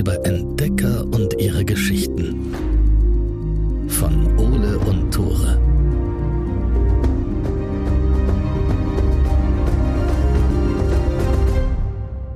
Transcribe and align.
über 0.00 0.24
Entdecker 0.24 1.04
und 1.04 1.38
ihre 1.38 1.62
Geschichten. 1.62 2.54
Von 3.90 4.38
Ole 4.38 4.78
und 4.78 5.12
Tore. 5.12 5.58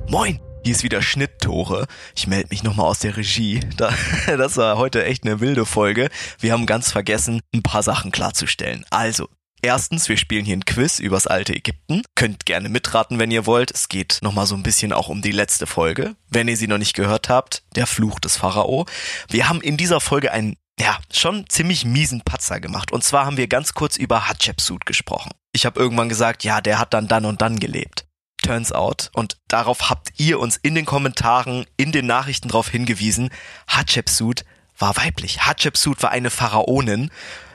Moin! 0.07 0.39
Hier 0.63 0.75
ist 0.75 0.83
wieder 0.83 1.01
Schnitttore. 1.01 1.87
Ich 2.15 2.27
melde 2.27 2.49
mich 2.51 2.61
nochmal 2.61 2.85
aus 2.85 2.99
der 2.99 3.17
Regie. 3.17 3.61
Das 4.27 4.57
war 4.57 4.77
heute 4.77 5.03
echt 5.03 5.23
eine 5.23 5.39
wilde 5.39 5.65
Folge. 5.65 6.09
Wir 6.39 6.53
haben 6.53 6.67
ganz 6.67 6.91
vergessen, 6.91 7.41
ein 7.51 7.63
paar 7.63 7.81
Sachen 7.81 8.11
klarzustellen. 8.11 8.85
Also, 8.91 9.27
Erstens, 9.65 10.09
wir 10.09 10.17
spielen 10.17 10.45
hier 10.45 10.55
ein 10.55 10.65
Quiz 10.65 10.99
übers 10.99 11.25
alte 11.25 11.55
Ägypten. 11.55 12.03
Könnt 12.13 12.45
gerne 12.45 12.69
mitraten, 12.69 13.17
wenn 13.17 13.31
ihr 13.31 13.47
wollt. 13.47 13.71
Es 13.71 13.89
geht 13.89 14.19
nochmal 14.21 14.45
so 14.45 14.53
ein 14.53 14.61
bisschen 14.61 14.93
auch 14.93 15.09
um 15.09 15.23
die 15.23 15.31
letzte 15.31 15.65
Folge. 15.65 16.15
Wenn 16.29 16.47
ihr 16.47 16.55
sie 16.55 16.67
noch 16.67 16.77
nicht 16.77 16.93
gehört 16.93 17.29
habt, 17.29 17.63
der 17.75 17.87
Fluch 17.87 18.19
des 18.19 18.37
Pharao. 18.37 18.85
Wir 19.27 19.49
haben 19.49 19.61
in 19.61 19.75
dieser 19.75 20.01
Folge 20.01 20.31
einen, 20.31 20.55
ja, 20.79 20.99
schon 21.11 21.49
ziemlich 21.49 21.83
miesen 21.83 22.21
Patzer 22.21 22.59
gemacht. 22.59 22.91
Und 22.91 23.03
zwar 23.03 23.25
haben 23.25 23.37
wir 23.37 23.47
ganz 23.47 23.73
kurz 23.73 23.97
über 23.97 24.29
Hatschepsut 24.29 24.85
gesprochen. 24.85 25.31
Ich 25.51 25.65
habe 25.65 25.79
irgendwann 25.79 26.09
gesagt, 26.09 26.43
ja, 26.43 26.61
der 26.61 26.77
hat 26.77 26.93
dann 26.93 27.07
dann 27.07 27.25
und 27.25 27.41
dann 27.41 27.59
gelebt. 27.59 28.05
Turns 28.43 28.71
out, 28.71 29.09
und 29.13 29.37
darauf 29.47 29.89
habt 29.89 30.11
ihr 30.17 30.39
uns 30.39 30.57
in 30.57 30.75
den 30.75 30.85
Kommentaren, 30.85 31.65
in 31.75 31.91
den 31.91 32.05
Nachrichten 32.05 32.49
darauf 32.49 32.69
hingewiesen, 32.69 33.31
Hatschepsut 33.67 34.45
war 34.77 34.95
weiblich. 34.97 35.47
Hatschepsut 35.47 36.03
war 36.03 36.11
eine 36.11 36.29
Pharaonin. 36.29 37.09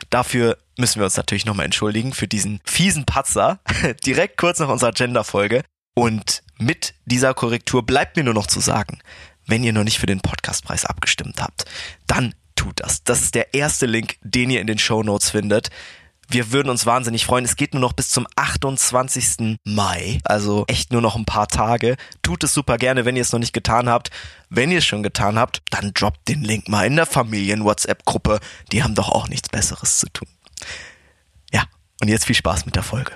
Dafür 0.08 0.58
müssen 0.80 1.00
wir 1.00 1.04
uns 1.04 1.16
natürlich 1.16 1.46
nochmal 1.46 1.66
entschuldigen 1.66 2.12
für 2.12 2.26
diesen 2.26 2.60
fiesen 2.64 3.04
Patzer. 3.04 3.60
Direkt 4.06 4.36
kurz 4.36 4.58
nach 4.58 4.68
unserer 4.68 4.92
Gender-Folge. 4.92 5.62
Und 5.94 6.42
mit 6.58 6.94
dieser 7.04 7.34
Korrektur 7.34 7.84
bleibt 7.84 8.16
mir 8.16 8.24
nur 8.24 8.34
noch 8.34 8.46
zu 8.46 8.60
sagen, 8.60 8.98
wenn 9.46 9.64
ihr 9.64 9.72
noch 9.72 9.84
nicht 9.84 9.98
für 9.98 10.06
den 10.06 10.20
Podcastpreis 10.20 10.84
abgestimmt 10.84 11.42
habt, 11.42 11.64
dann 12.06 12.34
tut 12.56 12.80
das. 12.80 13.02
Das 13.04 13.22
ist 13.22 13.34
der 13.34 13.54
erste 13.54 13.86
Link, 13.86 14.16
den 14.22 14.50
ihr 14.50 14.60
in 14.60 14.66
den 14.66 14.78
Show 14.78 15.02
Notes 15.02 15.30
findet. 15.30 15.70
Wir 16.28 16.52
würden 16.52 16.68
uns 16.70 16.86
wahnsinnig 16.86 17.26
freuen. 17.26 17.44
Es 17.44 17.56
geht 17.56 17.74
nur 17.74 17.80
noch 17.80 17.92
bis 17.92 18.10
zum 18.10 18.24
28. 18.36 19.58
Mai, 19.64 20.20
also 20.22 20.64
echt 20.68 20.92
nur 20.92 21.02
noch 21.02 21.16
ein 21.16 21.24
paar 21.24 21.48
Tage. 21.48 21.96
Tut 22.22 22.44
es 22.44 22.54
super 22.54 22.78
gerne, 22.78 23.04
wenn 23.04 23.16
ihr 23.16 23.22
es 23.22 23.32
noch 23.32 23.40
nicht 23.40 23.52
getan 23.52 23.88
habt. 23.88 24.10
Wenn 24.48 24.70
ihr 24.70 24.78
es 24.78 24.84
schon 24.84 25.02
getan 25.02 25.40
habt, 25.40 25.62
dann 25.70 25.92
droppt 25.92 26.28
den 26.28 26.42
Link 26.42 26.68
mal 26.68 26.86
in 26.86 26.94
der 26.94 27.06
Familien-WhatsApp-Gruppe. 27.06 28.38
Die 28.70 28.84
haben 28.84 28.94
doch 28.94 29.08
auch 29.08 29.28
nichts 29.28 29.48
Besseres 29.48 29.98
zu 29.98 30.06
tun. 30.12 30.28
Ja, 31.52 31.64
und 32.00 32.08
jetzt 32.08 32.26
viel 32.26 32.36
Spaß 32.36 32.66
mit 32.66 32.76
der 32.76 32.82
Folge. 32.82 33.12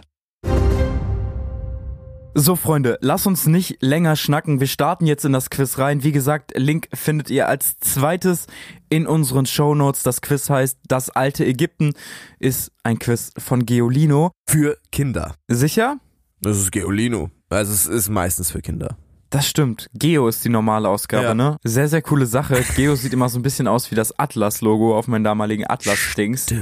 So, 2.37 2.57
Freunde, 2.57 2.99
lass 3.01 3.29
uns 3.29 3.47
nicht 3.47 3.81
länger 3.81 4.17
schnacken. 4.17 4.59
Wir 4.59 4.67
starten 4.67 5.07
jetzt 5.07 5.25
in 5.25 5.33
das 5.33 5.51
Quiz 5.51 5.79
rein. 5.79 6.03
Wie 6.03 6.11
gesagt, 6.11 6.53
Link 6.57 6.89
findet 6.93 7.31
ihr 7.31 7.47
als 7.47 7.79
zweites 7.79 8.49
in 8.89 9.07
unseren 9.07 9.47
Show 9.47 9.77
Notes. 9.77 10.03
Das 10.03 10.21
Quiz 10.21 10.51
heißt 10.51 10.81
Das 10.89 11.11
alte 11.11 11.47
Ägypten, 11.47 11.93
ist 12.41 12.73
ein 12.83 12.99
Quiz 12.99 13.31
von 13.39 13.65
Geolino. 13.67 14.33
Für 14.49 14.77
Kinder. 14.91 15.37
Sicher? 15.47 15.99
Das 16.41 16.59
ist 16.59 16.73
Geolino. 16.73 17.31
Also 17.51 17.73
es 17.73 17.87
ist 17.87 18.09
meistens 18.09 18.51
für 18.51 18.63
Kinder. 18.63 18.97
Das 19.35 19.49
stimmt. 19.49 19.91
Geo 19.95 20.29
ist 20.29 20.45
die 20.45 20.49
normale 20.49 20.89
Ausgabe, 20.89 21.25
Ja. 21.25 21.35
ne? 21.35 21.57
Sehr, 21.65 21.89
sehr 21.89 22.03
coole 22.03 22.25
Sache. 22.27 22.63
Geo 22.77 22.95
sieht 22.95 23.13
immer 23.13 23.29
so 23.29 23.37
ein 23.39 23.43
bisschen 23.43 23.67
aus 23.67 23.91
wie 23.91 23.97
das 23.97 24.17
Atlas-Logo 24.17 24.97
auf 24.97 25.09
meinen 25.09 25.25
damaligen 25.25 25.65
Atlas-Dings. 25.69 26.55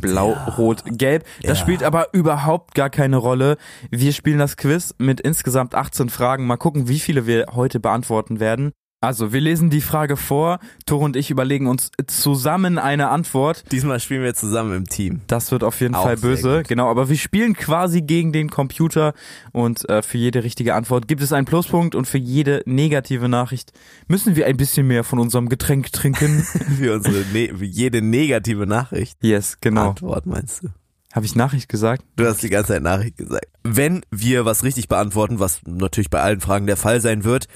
Blau, 0.00 0.32
Rot, 0.58 0.82
Gelb. 0.86 1.24
Das 1.42 1.58
Ja. 1.58 1.62
spielt 1.64 1.84
aber 1.84 2.08
überhaupt 2.12 2.74
gar 2.74 2.90
keine 2.90 3.18
Rolle. 3.18 3.56
Wir 3.92 4.12
spielen 4.12 4.38
das 4.40 4.56
Quiz 4.56 4.92
mit 4.98 5.20
insgesamt 5.20 5.76
18 5.76 6.08
Fragen. 6.08 6.48
Mal 6.48 6.56
gucken, 6.56 6.88
wie 6.88 6.98
viele 6.98 7.26
wir 7.28 7.46
heute 7.54 7.78
beantworten 7.78 8.40
werden. 8.40 8.72
Also, 9.02 9.32
wir 9.32 9.42
lesen 9.42 9.68
die 9.68 9.82
Frage 9.82 10.16
vor. 10.16 10.58
Tore 10.86 11.04
und 11.04 11.16
ich 11.16 11.30
überlegen 11.30 11.66
uns 11.66 11.90
zusammen 12.06 12.78
eine 12.78 13.08
Antwort. 13.08 13.64
Diesmal 13.70 14.00
spielen 14.00 14.22
wir 14.22 14.34
zusammen 14.34 14.74
im 14.74 14.88
Team. 14.88 15.20
Das 15.26 15.52
wird 15.52 15.62
auf 15.64 15.80
jeden 15.80 15.94
Auch 15.94 16.04
Fall 16.04 16.16
böse. 16.16 16.62
Genau, 16.66 16.90
aber 16.90 17.10
wir 17.10 17.16
spielen 17.16 17.54
quasi 17.54 18.00
gegen 18.00 18.32
den 18.32 18.48
Computer 18.48 19.12
und 19.52 19.86
äh, 19.90 20.02
für 20.02 20.16
jede 20.16 20.44
richtige 20.44 20.74
Antwort 20.74 21.08
gibt 21.08 21.20
es 21.20 21.32
einen 21.32 21.44
Pluspunkt 21.44 21.94
und 21.94 22.06
für 22.06 22.18
jede 22.18 22.62
negative 22.64 23.28
Nachricht 23.28 23.72
müssen 24.08 24.34
wir 24.34 24.46
ein 24.46 24.56
bisschen 24.56 24.86
mehr 24.86 25.04
von 25.04 25.18
unserem 25.18 25.50
Getränk 25.50 25.92
trinken. 25.92 26.42
Für 26.78 26.94
unsere 26.94 27.24
ne 27.32 27.52
für 27.56 27.64
jede 27.64 28.02
negative 28.02 28.66
Nachricht. 28.66 29.18
yes, 29.22 29.58
genau. 29.60 29.90
Antwort 29.90 30.26
meinst 30.26 30.62
du? 30.62 30.68
Habe 31.12 31.24
ich 31.24 31.34
Nachricht 31.34 31.68
gesagt? 31.68 32.04
Du 32.16 32.26
hast 32.26 32.42
die 32.42 32.50
ganze 32.50 32.74
Zeit 32.74 32.82
Nachricht 32.82 33.16
gesagt. 33.16 33.46
Wenn 33.62 34.02
wir 34.10 34.44
was 34.44 34.64
richtig 34.64 34.88
beantworten, 34.88 35.38
was 35.38 35.60
natürlich 35.66 36.10
bei 36.10 36.20
allen 36.20 36.40
Fragen 36.40 36.66
der 36.66 36.76
Fall 36.76 37.00
sein 37.00 37.24
wird, 37.24 37.46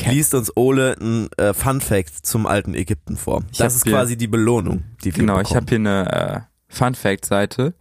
liest 0.00 0.34
uns 0.34 0.56
Ole 0.56 0.96
ein 1.00 1.28
äh, 1.36 1.52
Fun 1.54 1.80
Fact 1.80 2.24
zum 2.26 2.46
alten 2.46 2.74
Ägypten 2.74 3.16
vor. 3.16 3.42
Ich 3.52 3.58
das 3.58 3.74
ist 3.76 3.84
hier- 3.84 3.92
quasi 3.92 4.16
die 4.16 4.26
Belohnung, 4.28 4.84
die 5.04 5.14
wir 5.14 5.20
Genau, 5.20 5.34
ich 5.40 5.48
bekommen. 5.48 5.56
habe 5.56 5.68
hier 5.68 5.78
eine 5.78 6.46
äh, 6.68 6.74
Fun 6.74 6.94
Fact 6.94 7.24
Seite, 7.24 7.74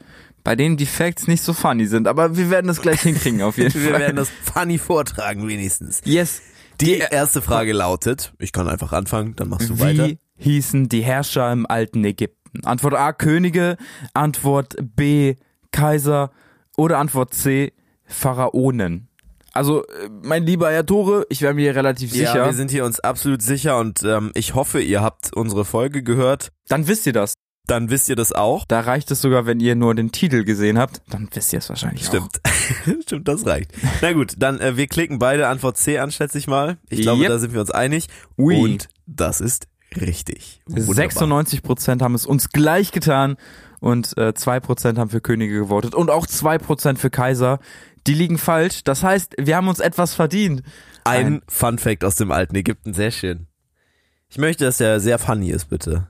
bei 0.44 0.56
denen 0.56 0.76
die 0.78 0.86
Facts 0.86 1.28
nicht 1.28 1.44
so 1.44 1.54
funny 1.54 1.86
sind, 1.88 2.08
aber 2.08 2.36
wir 2.38 2.50
werden 2.50 2.68
das 2.68 2.82
gleich 2.82 3.02
hinkriegen 3.02 3.42
auf 3.42 3.58
jeden 3.58 3.74
wir 3.84 3.92
Fall. 3.92 4.00
werden 4.02 4.16
das 4.18 4.30
funny 4.30 4.78
vortragen 4.78 5.48
wenigstens. 5.48 6.02
yes. 6.06 6.42
Die 6.80 6.98
erste 6.98 7.44
Frage 7.44 7.74
lautet, 7.74 8.34
ich 8.40 8.52
kann 8.52 8.68
einfach 8.68 8.92
anfangen, 8.92 9.36
dann 9.36 9.50
machst 9.50 9.70
du 9.70 9.76
Wie 9.76 9.82
weiter. 9.82 10.10
hießen 10.38 10.90
die 10.90 11.02
Herrscher 11.02 11.52
im 11.52 11.68
alten 11.68 12.04
Ägypten? 12.04 12.66
Antwort 12.66 12.96
A 12.96 13.14
Könige, 13.14 13.78
Antwort 14.16 14.76
B 14.82 15.36
Kaiser 15.72 16.32
oder 16.76 16.98
Antwort 16.98 17.36
C 17.36 17.72
Pharaonen. 18.04 19.10
Also, 19.54 19.84
äh, 19.86 20.10
mein 20.24 20.46
lieber 20.46 20.72
Herr 20.72 20.86
Tore, 20.86 21.26
ich 21.30 21.42
wäre 21.42 21.54
mir 21.54 21.76
relativ 21.76 22.14
Ja, 22.16 22.28
sicher. 22.32 22.46
wir 22.46 22.54
sind 22.54 22.72
hier 22.72 22.86
uns 22.86 23.00
absolut 23.00 23.42
sicher 23.42 23.78
und 23.80 24.02
ähm, 24.04 24.32
ich 24.34 24.56
hoffe, 24.56 24.82
ihr 24.82 25.02
habt 25.02 25.34
unsere 25.36 25.66
Folge 25.66 26.04
gehört. 26.04 26.52
Dann 26.70 26.88
wisst 26.88 27.06
ihr 27.06 27.14
das. 27.14 27.34
Dann 27.68 27.90
wisst 27.90 28.10
ihr 28.10 28.16
das 28.16 28.34
auch. 28.34 28.66
Da 28.66 28.80
reicht 28.80 29.12
es 29.12 29.22
sogar, 29.22 29.46
wenn 29.46 29.60
ihr 29.60 29.76
nur 29.76 29.94
den 29.94 30.12
Titel 30.12 30.44
gesehen 30.44 30.80
habt. 30.80 31.02
Dann 31.10 31.30
wisst 31.32 31.54
ihr 31.54 31.60
es 31.60 31.70
wahrscheinlich 31.70 32.06
Stimmt. 32.06 32.42
Stimmt, 33.04 33.28
das 33.28 33.46
reicht. 33.46 33.72
Na 34.02 34.14
gut, 34.14 34.34
dann 34.38 34.60
äh, 34.60 34.78
wir 34.78 34.88
klicken 34.88 35.20
beide 35.20 35.48
Antwort 35.48 35.78
C 35.78 36.00
an, 36.00 36.12
schätze 36.12 36.38
ich 36.38 36.48
mal. 36.48 36.78
Ich 36.90 37.02
glaube, 37.02 37.22
Yep. 37.22 37.30
da 37.30 37.40
sind 37.40 37.54
wir 37.54 37.62
uns 37.62 37.72
einig. 37.72 38.08
Ui. 38.38 38.58
Und 38.58 38.88
das 39.06 39.42
ist 39.42 39.68
richtig. 40.00 40.62
Wunderbar. 40.66 40.96
96 40.96 41.64
Prozent 41.64 42.02
haben 42.02 42.16
es 42.16 42.26
uns 42.26 42.50
gleich 42.50 42.92
getan 42.92 43.38
und 43.80 44.18
äh, 44.18 44.34
2 44.34 44.60
Prozent 44.60 44.98
haben 44.98 45.10
für 45.10 45.22
Könige 45.22 45.54
gewotet 45.54 45.96
und 45.96 46.10
auch 46.10 46.28
2 46.28 46.58
Prozent 46.58 47.00
für 47.00 47.10
Kaiser. 47.10 47.60
Die 48.08 48.14
liegen 48.14 48.38
falsch. 48.38 48.84
Das 48.84 49.04
heißt, 49.04 49.36
wir 49.38 49.56
haben 49.56 49.68
uns 49.68 49.80
etwas 49.80 50.16
verdient. 50.16 50.64
Ein 51.04 51.42
Fun 51.48 51.78
Fact 51.78 52.04
aus 52.04 52.16
dem 52.16 52.32
alten 52.32 52.56
Ägypten, 52.56 52.94
sehr 52.94 53.12
schön. 53.12 53.48
Ich 54.30 54.38
möchte, 54.38 54.64
dass 54.64 54.78
der 54.78 55.00
sehr 55.00 55.20
funny 55.20 55.52
ist, 55.52 55.66
bitte. 55.66 56.10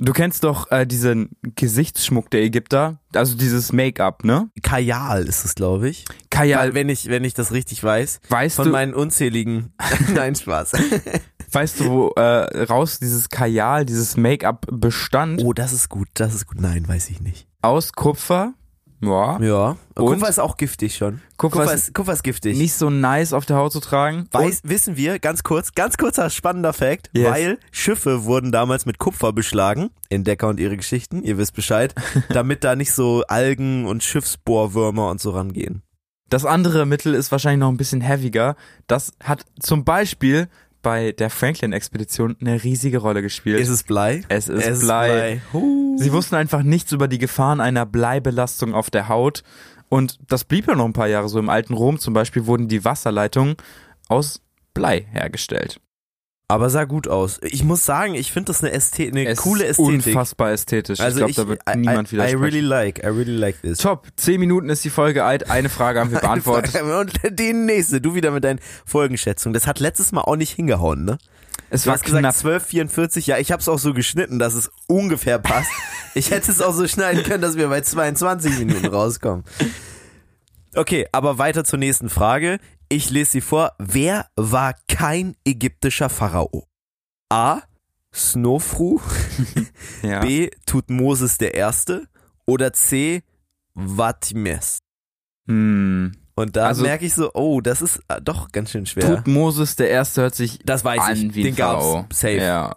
Du 0.00 0.12
kennst 0.12 0.44
doch 0.44 0.70
äh, 0.70 0.86
diesen 0.86 1.30
Gesichtsschmuck 1.56 2.30
der 2.30 2.42
Ägypter, 2.42 3.00
also 3.12 3.36
dieses 3.36 3.72
Make-up, 3.72 4.22
ne? 4.22 4.48
Kajal 4.62 5.24
ist 5.26 5.44
es, 5.44 5.56
glaube 5.56 5.88
ich. 5.88 6.04
Kajal, 6.30 6.74
wenn 6.74 6.88
ich, 6.88 7.08
wenn 7.08 7.24
ich 7.24 7.34
das 7.34 7.50
richtig 7.50 7.82
weiß. 7.82 8.20
weißt 8.28 8.56
Von 8.56 8.66
du, 8.66 8.70
meinen 8.70 8.94
unzähligen. 8.94 9.74
Nein, 10.14 10.36
Spaß. 10.36 10.72
weißt 11.52 11.80
du, 11.80 11.90
wo 11.90 12.08
äh, 12.16 12.62
raus 12.64 12.98
dieses 12.98 13.28
Kajal, 13.28 13.84
dieses 13.86 14.16
Make-up 14.16 14.66
bestand? 14.70 15.42
Oh, 15.42 15.52
das 15.52 15.72
ist 15.72 15.88
gut, 15.88 16.08
das 16.14 16.34
ist 16.34 16.46
gut. 16.46 16.60
Nein, 16.60 16.86
weiß 16.88 17.10
ich 17.10 17.20
nicht. 17.20 17.46
Aus 17.62 17.92
Kupfer. 17.92 18.54
Ja. 19.00 19.40
Ja. 19.40 19.76
Und? 19.94 20.06
Kupfer 20.14 20.28
ist 20.28 20.40
auch 20.40 20.56
giftig 20.56 20.96
schon. 20.96 21.20
Kupfer, 21.36 21.60
Kupfer 21.60 21.74
ist 21.74 21.88
ist, 21.88 21.94
Kupfer 21.94 22.12
ist 22.14 22.24
giftig. 22.24 22.58
nicht 22.58 22.74
so 22.74 22.90
nice 22.90 23.32
auf 23.32 23.46
der 23.46 23.56
Haut 23.56 23.70
zu 23.72 23.78
tragen. 23.78 24.26
Weiß, 24.32 24.62
wissen 24.64 24.96
wir, 24.96 25.20
ganz 25.20 25.44
kurz, 25.44 25.72
ganz 25.72 25.96
kurzer 25.96 26.30
spannender 26.30 26.72
Fact, 26.72 27.08
Yes. 27.12 27.30
weil 27.30 27.58
Schiffe 27.70 28.24
wurden 28.24 28.50
damals 28.50 28.86
mit 28.86 28.98
Kupfer 28.98 29.32
beschlagen, 29.32 29.90
Entdecker 30.08 30.48
und 30.48 30.58
ihre 30.58 30.76
Geschichten, 30.76 31.22
ihr 31.22 31.38
wisst 31.38 31.54
Bescheid, 31.54 31.94
damit 32.30 32.64
da 32.64 32.74
nicht 32.74 32.92
so 32.92 33.22
Algen 33.28 33.86
und 33.86 34.02
Schiffsbohrwürmer 34.02 35.10
und 35.10 35.20
so 35.20 35.30
rangehen. 35.30 35.82
Das 36.28 36.44
andere 36.44 36.84
Mittel 36.84 37.14
ist 37.14 37.30
wahrscheinlich 37.30 37.60
noch 37.60 37.70
ein 37.70 37.76
bisschen 37.78 38.00
heaviger. 38.00 38.56
Das 38.88 39.12
hat 39.22 39.44
zum 39.60 39.84
Beispiel 39.84 40.48
bei 40.82 41.12
der 41.12 41.30
Franklin-Expedition 41.30 42.36
eine 42.40 42.62
riesige 42.62 42.98
Rolle 42.98 43.22
gespielt. 43.22 43.60
Ist 43.60 43.68
es 43.68 43.82
Blei? 43.82 44.22
es 44.28 44.48
ist 44.48 44.66
Es 44.66 44.80
Blei. 44.80 45.40
Huh. 45.52 45.96
Sie 45.98 46.12
wussten 46.12 46.36
einfach 46.36 46.62
nichts 46.62 46.92
über 46.92 47.08
die 47.08 47.18
Gefahren 47.18 47.60
einer 47.60 47.86
Bleibelastung 47.86 48.74
auf 48.74 48.90
der 48.90 49.08
Haut. 49.08 49.42
Und 49.88 50.18
das 50.28 50.44
blieb 50.44 50.68
ja 50.68 50.74
noch 50.74 50.84
ein 50.84 50.92
paar 50.92 51.08
Jahre 51.08 51.28
so. 51.28 51.38
Im 51.38 51.48
alten 51.48 51.74
Rom 51.74 51.98
zum 51.98 52.14
Beispiel 52.14 52.46
wurden 52.46 52.68
die 52.68 52.84
Wasserleitungen 52.84 53.56
aus 54.08 54.40
Blei 54.74 55.06
hergestellt. 55.10 55.80
Aber 56.50 56.70
sah 56.70 56.84
gut 56.84 57.08
aus. 57.08 57.38
Ich 57.42 57.62
muss 57.62 57.84
sagen, 57.84 58.14
ich 58.14 58.32
finde 58.32 58.46
das 58.46 58.62
eine, 58.64 58.72
Ästhe 58.72 59.06
eine 59.06 59.26
Es 59.26 59.38
coole 59.38 59.66
Ästhetik. 59.66 60.06
Unfassbar 60.06 60.50
ästhetisch. 60.52 60.98
Also 60.98 61.26
ich 61.26 61.34
glaube, 61.34 61.42
da 61.42 61.48
wird 61.48 61.76
I, 61.76 61.78
niemand 61.78 62.08
I, 62.08 62.10
I 62.10 62.12
widersprechen. 62.14 62.42
really 62.42 62.60
like, 62.60 62.98
I 63.04 63.08
really 63.08 63.36
like 63.36 63.60
this. 63.60 63.78
Top. 63.78 64.06
Zehn 64.16 64.40
Minuten 64.40 64.70
ist 64.70 64.82
die 64.82 64.88
Folge 64.88 65.24
alt. 65.24 65.50
Eine 65.50 65.68
Frage 65.68 66.00
haben 66.00 66.10
wir 66.10 66.20
beantwortet. 66.22 66.80
Und 66.80 67.12
die 67.38 67.52
nächste, 67.52 68.00
du 68.00 68.14
wieder 68.14 68.30
mit 68.30 68.44
deinen 68.44 68.60
Folgenschätzungen. 68.86 69.52
Das 69.52 69.66
hat 69.66 69.78
letztes 69.78 70.10
Mal 70.12 70.22
auch 70.22 70.36
nicht 70.36 70.52
hingehauen, 70.52 71.04
ne? 71.04 71.18
Es 71.68 71.82
Du 71.82 71.88
war 71.88 71.96
hast 71.96 72.04
gesagt 72.04 72.22
knapp. 72.22 72.34
12,44. 72.34 73.26
Ja, 73.26 73.36
ich 73.36 73.52
hab's 73.52 73.68
auch 73.68 73.78
so 73.78 73.92
geschnitten, 73.92 74.38
dass 74.38 74.54
es 74.54 74.70
ungefähr 74.86 75.38
passt. 75.38 75.70
ich 76.14 76.30
hätte 76.30 76.50
es 76.50 76.62
auch 76.62 76.72
so 76.72 76.88
schneiden 76.88 77.24
können, 77.24 77.42
dass 77.42 77.58
wir 77.58 77.68
bei 77.68 77.82
22 77.82 78.58
Minuten 78.60 78.86
rauskommen. 78.86 79.44
Okay, 80.74 81.06
aber 81.12 81.38
weiter 81.38 81.64
zur 81.64 81.78
nächsten 81.78 82.08
Frage. 82.10 82.58
Ich 82.88 83.10
lese 83.10 83.32
sie 83.32 83.40
vor. 83.40 83.72
Wer 83.78 84.26
war 84.36 84.74
kein 84.88 85.34
ägyptischer 85.44 86.08
Pharao? 86.08 86.66
A. 87.30 87.60
Snofru, 88.14 89.00
Ja. 90.02 90.20
B. 90.20 90.50
Tutmosis 90.66 91.36
der 91.38 91.54
Erste 91.54 92.08
oder 92.46 92.72
C. 92.72 93.22
Vatimes. 93.74 94.78
Hm. 95.46 96.12
Und 96.34 96.56
da 96.56 96.66
Also- 96.68 96.82
merke 96.84 97.04
ich 97.04 97.14
so, 97.14 97.30
oh, 97.34 97.60
das 97.60 97.82
ist 97.82 98.00
äh, 98.08 98.20
doch 98.22 98.50
ganz 98.52 98.70
schön 98.70 98.86
schwer. 98.86 99.16
Tutmosis 99.16 99.76
der 99.76 99.90
Erste 99.90 100.22
hört 100.22 100.34
sich 100.34 100.58
das 100.64 100.84
weiß 100.84 101.00
an 101.00 101.16
ich, 101.16 101.34
wie 101.34 101.42
den 101.44 101.54
Pharao. 101.56 102.02
gab's 102.02 102.20
safe. 102.20 102.36
Ja. 102.36 102.76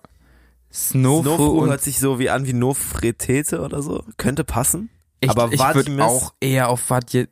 Snofru, 0.74 1.36
Snofru 1.36 1.66
hört 1.68 1.82
sich 1.82 2.00
so 2.00 2.20
wie 2.20 2.30
an 2.30 2.46
wie 2.46 2.54
Nofretete 2.54 3.62
oder 3.62 3.82
so. 3.82 4.04
Könnte 4.18 4.44
passen. 4.44 4.90
Ich, 5.22 5.30
aber 5.30 5.54
ich 5.54 5.60
würde 5.60 6.04
auch 6.04 6.34
eher 6.40 6.70
auf 6.70 6.90
Vadje, 6.90 7.30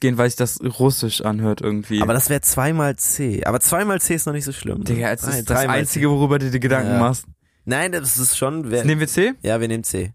gehen, 0.00 0.18
weil 0.18 0.28
sich 0.28 0.36
das 0.36 0.60
russisch 0.78 1.22
anhört 1.22 1.60
irgendwie. 1.62 2.02
Aber 2.02 2.12
das 2.12 2.28
wäre 2.30 2.40
zweimal 2.42 2.96
C. 2.96 3.44
Aber 3.44 3.58
zweimal 3.60 4.00
C 4.00 4.14
ist 4.14 4.26
noch 4.26 4.32
nicht 4.34 4.44
so 4.44 4.52
schlimm. 4.52 4.84
Digga, 4.84 5.10
es 5.10 5.22
Drei- 5.22 5.38
ist 5.38 5.50
das 5.50 5.58
Einzige, 5.66 6.06
C. 6.06 6.10
worüber 6.10 6.38
du 6.38 6.50
dir 6.50 6.60
Gedanken 6.60 6.92
Ja. 6.92 6.98
machst. 6.98 7.24
Nein, 7.64 7.92
das 7.92 8.18
ist 8.18 8.36
schon. 8.36 8.70
Wer, 8.70 8.84
Nehmen 8.84 9.00
wir 9.00 9.08
C? 9.08 9.32
ja, 9.42 9.60
wir 9.60 9.68
nehmen 9.68 9.82
C. 9.84 10.12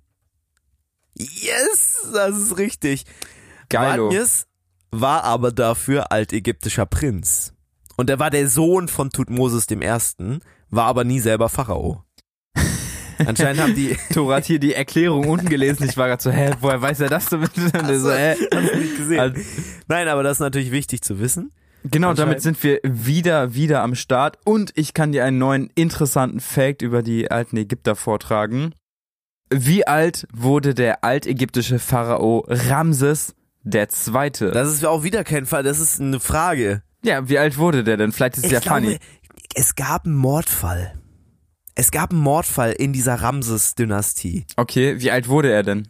Yes, 1.18 2.08
das 2.14 2.38
ist 2.38 2.58
richtig. 2.58 3.06
Geilo. 3.70 4.08
Vadimes 4.08 4.48
war 4.92 5.24
aber 5.24 5.52
dafür 5.52 6.12
altägyptischer 6.12 6.86
Prinz. 6.86 7.54
Und 7.98 8.10
er 8.10 8.20
war 8.20 8.30
der 8.30 8.50
Sohn 8.50 8.88
von 8.90 9.10
Tutmosis 9.10 9.68
dem 9.68 9.82
Ersten, 9.82 10.42
war 10.70 10.86
aber 10.86 11.04
nie 11.04 11.20
selber 11.20 11.48
Pharao. 11.50 12.04
Anscheinend 13.26 13.62
haben 13.62 13.76
die 13.76 13.98
Thor 14.14 14.36
hat 14.36 14.46
hier 14.46 14.60
die 14.60 14.74
Erklärung 14.74 15.28
unten 15.28 15.50
gelesen. 15.50 15.88
Ich 15.88 15.98
war 15.98 16.08
gerade 16.08 16.22
so, 16.24 16.32
hä, 16.32 16.52
woher 16.62 16.82
weiß 16.82 17.00
er 17.02 17.10
das 17.10 17.28
denn? 17.28 17.42
Und 17.44 18.00
so, 18.00 18.12
hä? 18.12 18.36
Hast 18.54 18.76
nicht 18.76 18.98
gesehen. 18.98 19.20
Also, 19.20 19.42
Nein, 19.88 20.08
aber 20.08 20.24
das 20.24 20.34
ist 20.38 20.42
natürlich 20.42 20.72
wichtig 20.72 21.02
zu 21.02 21.20
wissen. 21.20 21.52
Genau, 21.84 22.14
damit 22.14 22.42
sind 22.42 22.62
wir 22.64 22.80
wieder, 22.84 23.54
wieder 23.54 23.84
am 23.84 23.94
Start. 23.94 24.40
Und 24.44 24.72
ich 24.76 24.94
kann 24.96 25.12
dir 25.12 25.24
einen 25.24 25.38
neuen 25.38 25.70
interessanten 25.76 26.40
Fact 26.40 26.82
über 26.82 27.04
die 27.04 27.30
alten 27.30 27.58
Ägypter 27.58 27.96
vortragen. 27.96 28.74
Wie 29.52 29.86
alt 29.86 30.28
wurde 30.34 30.74
der 30.74 31.04
altägyptische 31.04 31.78
Pharao 31.78 32.44
Ramses 32.48 33.36
der 33.62 33.90
Zweite? 33.90 34.50
Das 34.50 34.70
ist 34.74 34.84
auch 34.84 35.04
wieder 35.04 35.24
kein 35.24 35.46
Fall, 35.46 35.62
das 35.62 35.80
ist 35.80 36.02
eine 36.02 36.20
Frage. 36.20 36.82
ja, 37.04 37.30
wie 37.30 37.38
alt 37.38 37.60
wurde 37.60 37.84
der 37.84 37.98
denn? 37.98 38.12
Vielleicht 38.12 38.38
ist 38.38 38.46
es 38.46 38.52
ja 38.52 38.62
funny. 38.62 38.98
es 39.54 39.76
gab 39.76 40.06
einen 40.06 40.16
Mordfall. 40.16 40.94
Es 41.76 41.92
gab 41.92 42.12
einen 42.12 42.22
Mordfall 42.22 42.72
in 42.72 42.94
dieser 42.94 43.16
Ramses-Dynastie. 43.16 44.46
Okay, 44.56 45.00
wie 45.02 45.12
alt 45.12 45.28
wurde 45.28 45.52
er 45.52 45.64
denn? 45.64 45.88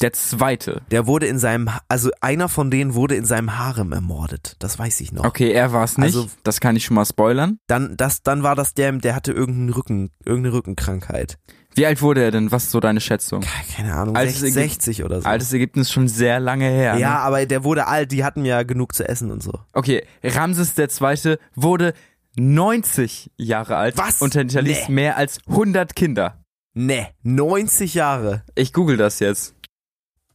Der 0.00 0.14
Zweite. 0.14 0.80
Der 0.90 1.06
wurde 1.06 1.26
in 1.26 1.38
seinem, 1.38 1.68
also 1.88 2.10
einer 2.22 2.48
von 2.48 2.70
denen 2.70 2.94
wurde 2.94 3.16
in 3.16 3.26
seinem 3.26 3.58
Harem 3.58 3.92
ermordet. 3.92 4.56
Das 4.58 4.78
weiß 4.78 4.98
ich 5.02 5.12
noch. 5.12 5.24
Okay, 5.24 5.50
er 5.52 5.74
war 5.74 5.84
es 5.84 5.98
nicht. 5.98 6.06
Also- 6.16 6.30
das 6.42 6.60
kann 6.60 6.74
ich 6.76 6.86
schon 6.86 6.94
mal 6.94 7.04
spoilern. 7.04 7.58
Dann, 7.66 7.98
das, 7.98 8.22
dann 8.22 8.42
war 8.42 8.54
das 8.56 8.72
der, 8.72 8.92
der 8.92 9.14
hatte 9.14 9.32
irgendeinen 9.32 9.68
Rücken, 9.68 10.10
irgendeine 10.24 10.54
Rückenkrankheit. 10.54 11.36
Wie 11.74 11.84
alt 11.84 12.00
wurde 12.00 12.22
er 12.24 12.30
denn? 12.30 12.50
Was 12.50 12.64
ist 12.64 12.70
so 12.70 12.80
deine 12.80 13.00
Schätzung? 13.02 13.44
Keine 13.76 13.94
Ahnung, 13.94 14.16
Altes 14.16 14.40
60, 14.40 14.56
Ägypten- 14.56 14.70
60 14.70 15.04
oder 15.04 15.20
so. 15.20 15.28
Altes 15.28 15.52
Ägypten 15.52 15.80
ist 15.80 15.92
schon 15.92 16.08
sehr 16.08 16.40
lange 16.40 16.64
her. 16.64 16.96
ja, 16.96 17.10
Ne? 17.10 17.18
aber 17.20 17.44
der 17.44 17.62
wurde 17.62 17.86
alt, 17.86 18.10
die 18.10 18.24
hatten 18.24 18.46
ja 18.46 18.62
genug 18.62 18.94
zu 18.94 19.06
essen 19.06 19.30
und 19.30 19.42
so. 19.42 19.52
Okay, 19.74 20.02
Ramses 20.24 20.74
der 20.74 20.88
Zweite 20.88 21.38
wurde 21.54 21.92
90 22.36 23.30
Jahre 23.36 23.76
alt 23.76 23.96
Was? 23.98 24.20
und 24.22 24.34
hinterließ 24.34 24.88
Nee. 24.88 24.94
mehr 24.94 25.16
als 25.16 25.38
100 25.48 25.94
Kinder. 25.96 26.42
Ne, 26.74 27.08
90 27.22 27.94
Jahre. 27.94 28.44
Ich 28.54 28.72
google 28.72 28.96
das 28.96 29.18
jetzt. 29.18 29.54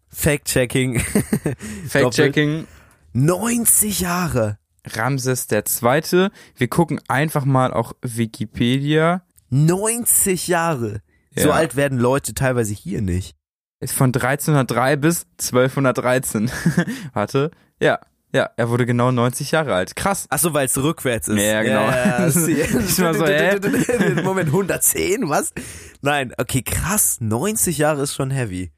Fact-checking. 0.09 0.99
Fact-checking. 1.87 2.67
90 3.13 3.99
Jahre. 4.01 4.57
Ramses 4.85 5.47
der 5.47 5.65
Zweite. 5.65 6.31
Wir 6.55 6.67
gucken 6.67 6.99
einfach 7.07 7.45
mal 7.45 7.73
auch 7.73 7.93
Wikipedia. 8.01 9.23
90 9.49 10.47
Jahre. 10.47 11.01
So 11.35 11.49
Ja. 11.49 11.55
alt 11.55 11.75
werden 11.75 11.97
Leute 11.99 12.33
teilweise 12.33 12.73
hier 12.73 13.01
nicht. 13.01 13.35
Ist 13.79 13.93
von 13.93 14.07
1303 14.13 14.95
bis 14.95 15.25
1213. 15.39 16.51
Warte. 17.13 17.51
Ja, 17.79 17.99
ja, 18.33 18.49
er 18.57 18.69
wurde 18.69 18.85
genau 18.85 19.11
90 19.11 19.51
Jahre 19.51 19.73
alt. 19.73 19.95
Krass. 19.95 20.27
Ach 20.29 20.39
so, 20.39 20.53
weil 20.53 20.65
es 20.65 20.77
rückwärts 20.77 21.27
ist. 21.27 21.41
Ja, 21.41 21.63
genau. 21.63 21.83
Ja, 21.87 22.27
Ich 22.27 22.99
war 22.99 23.13
so, 23.13 23.25
hä? 23.25 23.59
Moment, 24.23 24.47
110, 24.47 25.29
was? 25.29 25.53
Nein, 26.01 26.33
okay, 26.37 26.61
krass. 26.61 27.17
90 27.21 27.77
Jahre 27.77 28.01
ist 28.01 28.13
schon 28.13 28.31
heavy. 28.31 28.71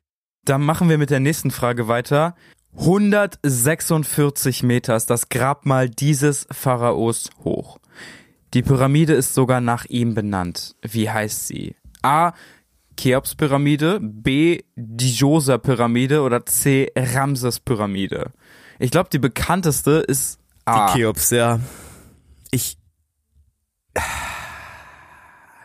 Dann 0.46 0.62
machen 0.62 0.90
wir 0.90 0.98
mit 0.98 1.10
der 1.10 1.20
nächsten 1.20 1.52
Frage 1.52 1.88
weiter. 1.88 2.36
146 2.78 4.62
Meter 4.64 4.96
ist 4.96 5.10
das 5.10 5.30
Grabmal 5.30 5.90
dieses 5.90 6.48
Pharaos 6.52 7.32
hoch. 7.44 7.80
Die 8.54 8.62
Pyramide 8.62 9.14
ist 9.14 9.34
sogar 9.34 9.60
nach 9.60 9.86
ihm 9.86 10.14
benannt. 10.14 10.76
Wie 10.82 11.10
heißt 11.10 11.48
sie? 11.48 11.76
A. 12.02 12.34
Cheops-Pyramide, 12.98 14.00
B. 14.02 14.62
Djoser-Pyramide 14.76 16.22
oder 16.22 16.46
C. 16.46 16.92
Ramses-Pyramide. 16.96 18.32
Ich 18.80 18.92
glaube, 18.92 19.10
die 19.12 19.20
bekannteste 19.20 19.92
ist 19.92 20.40
A. 20.66 20.88
Die 20.94 21.00
Cheops, 21.00 21.32
ja. 21.32 21.60
Ich. 22.52 22.78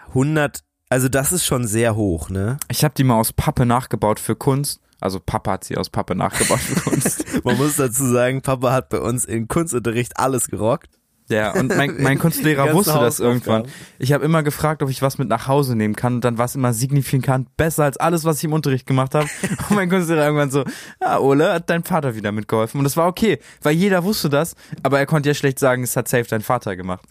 100, 0.08 0.60
also 0.88 1.08
das 1.08 1.32
ist 1.32 1.44
schon 1.44 1.66
sehr 1.66 1.96
hoch, 1.96 2.28
ne? 2.28 2.58
Ich 2.68 2.84
habe 2.84 2.94
die 2.94 3.04
mal 3.04 3.18
aus 3.18 3.32
Pappe 3.32 3.66
nachgebaut 3.66 4.20
für 4.20 4.36
Kunst. 4.36 4.80
Also 5.00 5.18
Papa 5.18 5.52
hat 5.52 5.64
sie 5.64 5.76
aus 5.76 5.90
Pappe 5.90 6.14
nachgebaut 6.14 6.60
für 6.60 6.80
Kunst. 6.80 7.24
Man 7.44 7.56
muss 7.56 7.76
dazu 7.76 8.06
sagen, 8.06 8.40
Papa 8.40 8.72
hat 8.72 8.88
bei 8.88 9.00
uns 9.00 9.24
in 9.24 9.48
Kunstunterricht 9.48 10.18
alles 10.18 10.48
gerockt. 10.48 10.98
Ja, 11.28 11.52
und 11.52 11.74
mein, 11.76 11.96
mein 12.02 12.18
Kunstlehrer 12.18 12.74
wusste 12.74 12.98
das 12.98 13.20
irgendwann. 13.20 13.66
Ich 13.98 14.12
habe 14.12 14.24
immer 14.24 14.42
gefragt, 14.42 14.82
ob 14.82 14.90
ich 14.90 15.02
was 15.02 15.18
mit 15.18 15.28
nach 15.28 15.46
Hause 15.46 15.76
nehmen 15.76 15.96
kann 15.96 16.16
und 16.16 16.24
dann 16.24 16.38
war 16.38 16.44
es 16.44 16.54
immer 16.54 16.72
signifikant 16.72 17.56
besser 17.56 17.84
als 17.84 17.96
alles, 17.96 18.24
was 18.24 18.38
ich 18.38 18.44
im 18.44 18.52
Unterricht 18.52 18.86
gemacht 18.86 19.14
habe. 19.14 19.28
Und 19.68 19.76
mein 19.76 19.88
Kunstlehrer 19.88 20.24
irgendwann 20.24 20.50
so, 20.50 20.64
ja, 21.00 21.18
Ole, 21.18 21.52
hat 21.54 21.70
dein 21.70 21.84
Vater 21.84 22.14
wieder 22.14 22.32
mitgeholfen. 22.32 22.78
Und 22.78 22.84
das 22.84 22.96
war 22.96 23.06
okay, 23.06 23.38
weil 23.62 23.74
jeder 23.74 24.04
wusste 24.04 24.28
das, 24.28 24.54
aber 24.82 24.98
er 24.98 25.06
konnte 25.06 25.28
ja 25.28 25.34
schlecht 25.34 25.58
sagen, 25.58 25.82
es 25.82 25.96
hat 25.96 26.08
safe 26.08 26.26
dein 26.28 26.42
Vater 26.42 26.76
gemacht. 26.76 27.04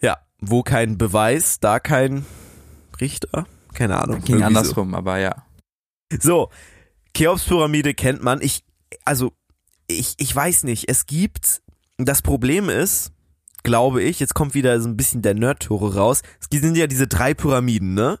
Ja, 0.00 0.18
wo 0.40 0.62
kein 0.62 0.98
Beweis, 0.98 1.60
da 1.60 1.80
kein 1.80 2.24
Richter. 3.00 3.46
Keine 3.74 4.00
Ahnung. 4.00 4.22
Ging 4.22 4.42
andersrum, 4.42 4.94
aber 4.94 5.18
ja. 5.18 5.44
So, 6.20 6.50
Cheops-Pyramide 7.16 7.94
kennt 7.94 8.22
man. 8.22 8.40
Ich, 8.40 8.64
also, 9.04 9.32
ich, 9.86 10.14
ich 10.18 10.34
weiß 10.34 10.64
nicht. 10.64 10.88
Es 10.88 11.06
gibt, 11.06 11.62
das 11.98 12.22
Problem 12.22 12.68
ist, 12.68 13.12
glaube 13.62 14.02
ich, 14.02 14.20
jetzt 14.20 14.34
kommt 14.34 14.54
wieder 14.54 14.78
so 14.80 14.88
ein 14.88 14.96
bisschen 14.96 15.22
der 15.22 15.34
Nerd-Tore 15.34 15.94
raus. 15.94 16.22
Es 16.40 16.60
sind 16.60 16.76
ja 16.76 16.86
diese 16.86 17.06
drei 17.06 17.34
Pyramiden, 17.34 17.94
ne? 17.94 18.18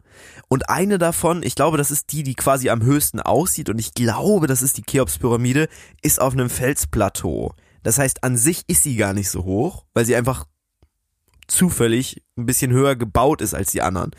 Und 0.48 0.68
eine 0.70 0.98
davon, 0.98 1.42
ich 1.42 1.54
glaube, 1.54 1.76
das 1.76 1.90
ist 1.90 2.12
die, 2.12 2.22
die 2.22 2.34
quasi 2.34 2.70
am 2.70 2.82
höchsten 2.82 3.20
aussieht 3.20 3.68
und 3.68 3.78
ich 3.78 3.94
glaube, 3.94 4.46
das 4.46 4.62
ist 4.62 4.78
die 4.78 4.82
Cheops-Pyramide, 4.82 5.68
ist 6.02 6.20
auf 6.20 6.32
einem 6.32 6.48
Felsplateau. 6.48 7.54
Das 7.82 7.98
heißt, 7.98 8.24
an 8.24 8.36
sich 8.36 8.64
ist 8.68 8.82
sie 8.82 8.96
gar 8.96 9.12
nicht 9.12 9.28
so 9.28 9.44
hoch, 9.44 9.84
weil 9.92 10.06
sie 10.06 10.16
einfach 10.16 10.46
zufällig 11.46 12.22
ein 12.38 12.46
bisschen 12.46 12.72
höher 12.72 12.96
gebaut 12.96 13.42
ist 13.42 13.54
als 13.54 13.70
die 13.70 13.82
anderen. 13.82 14.12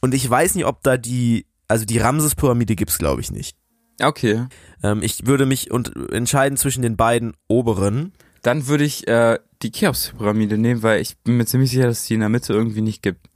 Und 0.00 0.14
ich 0.14 0.28
weiß 0.28 0.54
nicht, 0.54 0.66
ob 0.66 0.82
da 0.82 0.96
die, 0.96 1.46
also 1.66 1.84
die 1.84 1.98
Ramses-Pyramide 1.98 2.76
gibt's 2.76 2.98
glaube 2.98 3.20
ich 3.20 3.32
nicht. 3.32 3.56
Okay. 4.00 4.46
Ähm, 4.82 5.02
ich 5.02 5.26
würde 5.26 5.46
mich 5.46 5.70
und 5.70 5.94
entscheiden 6.12 6.56
zwischen 6.56 6.82
den 6.82 6.96
beiden 6.96 7.36
oberen. 7.48 8.12
Dann 8.44 8.66
würde 8.68 8.84
ich 8.84 9.08
äh, 9.08 9.38
die 9.62 9.72
Cheops-Pyramide 9.72 10.58
nehmen, 10.58 10.82
weil 10.82 11.00
ich 11.00 11.16
bin 11.18 11.38
mir 11.38 11.46
ziemlich 11.46 11.70
sicher, 11.70 11.86
dass 11.86 12.00
es 12.00 12.06
die 12.06 12.14
in 12.14 12.20
der 12.20 12.28
Mitte 12.28 12.52
irgendwie 12.52 12.82
nicht 12.82 13.02
gibt. 13.02 13.26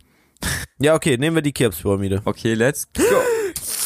Ja, 0.80 0.94
okay, 0.94 1.18
nehmen 1.18 1.34
wir 1.34 1.42
die 1.42 1.52
Cheops-Pyramide. 1.52 2.22
Okay, 2.24 2.54
let's 2.54 2.86
go. 2.92 3.02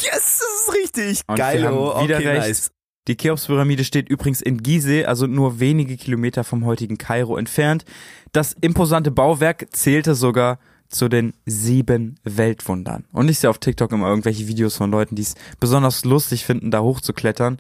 Yes, 0.02 0.41
das 0.41 0.69
ist 0.69 0.75
richtig. 0.75 1.21
Und 1.26 1.37
Geil, 1.37 1.64
oh, 1.73 2.02
wieder 2.02 2.17
okay, 2.17 2.29
recht. 2.29 2.49
nice. 2.49 2.71
Die 3.09 3.17
Cheops-Pyramide 3.17 3.85
steht 3.85 4.09
übrigens 4.11 4.43
in 4.43 4.62
Gizeh, 4.62 5.07
also 5.07 5.26
nur 5.26 5.59
wenige 5.59 5.97
Kilometer 5.97 6.45
vom 6.45 6.67
heutigen 6.67 6.99
Kairo 6.99 7.38
entfernt. 7.38 7.85
Das 8.33 8.52
imposante 8.61 9.11
Bauwerk 9.11 9.75
zählte 9.75 10.14
sogar 10.14 10.59
zu 10.88 11.09
den 11.09 11.33
sieben 11.47 12.17
Weltwundern. 12.25 13.07
Und 13.12 13.31
ich 13.31 13.38
sehe 13.38 13.49
auf 13.49 13.59
TikTok 13.59 13.93
immer 13.93 14.09
irgendwelche 14.09 14.49
Videos 14.49 14.76
von 14.76 14.91
Leuten, 14.91 15.14
die 15.14 15.23
es 15.23 15.35
besonders 15.59 16.05
lustig 16.05 16.45
finden, 16.45 16.71
da 16.71 16.81
hochzuklettern 16.81 17.59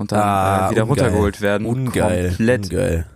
und 0.00 0.10
dann 0.12 0.18
Ah, 0.20 0.66
äh, 0.66 0.70
wieder 0.72 0.82
ungeil. 0.82 1.04
runtergeholt 1.04 1.40
werden. 1.40 1.66
Ungeil. 1.66 2.28
Komplett. 2.28 2.64
Ungeil. 2.64 3.06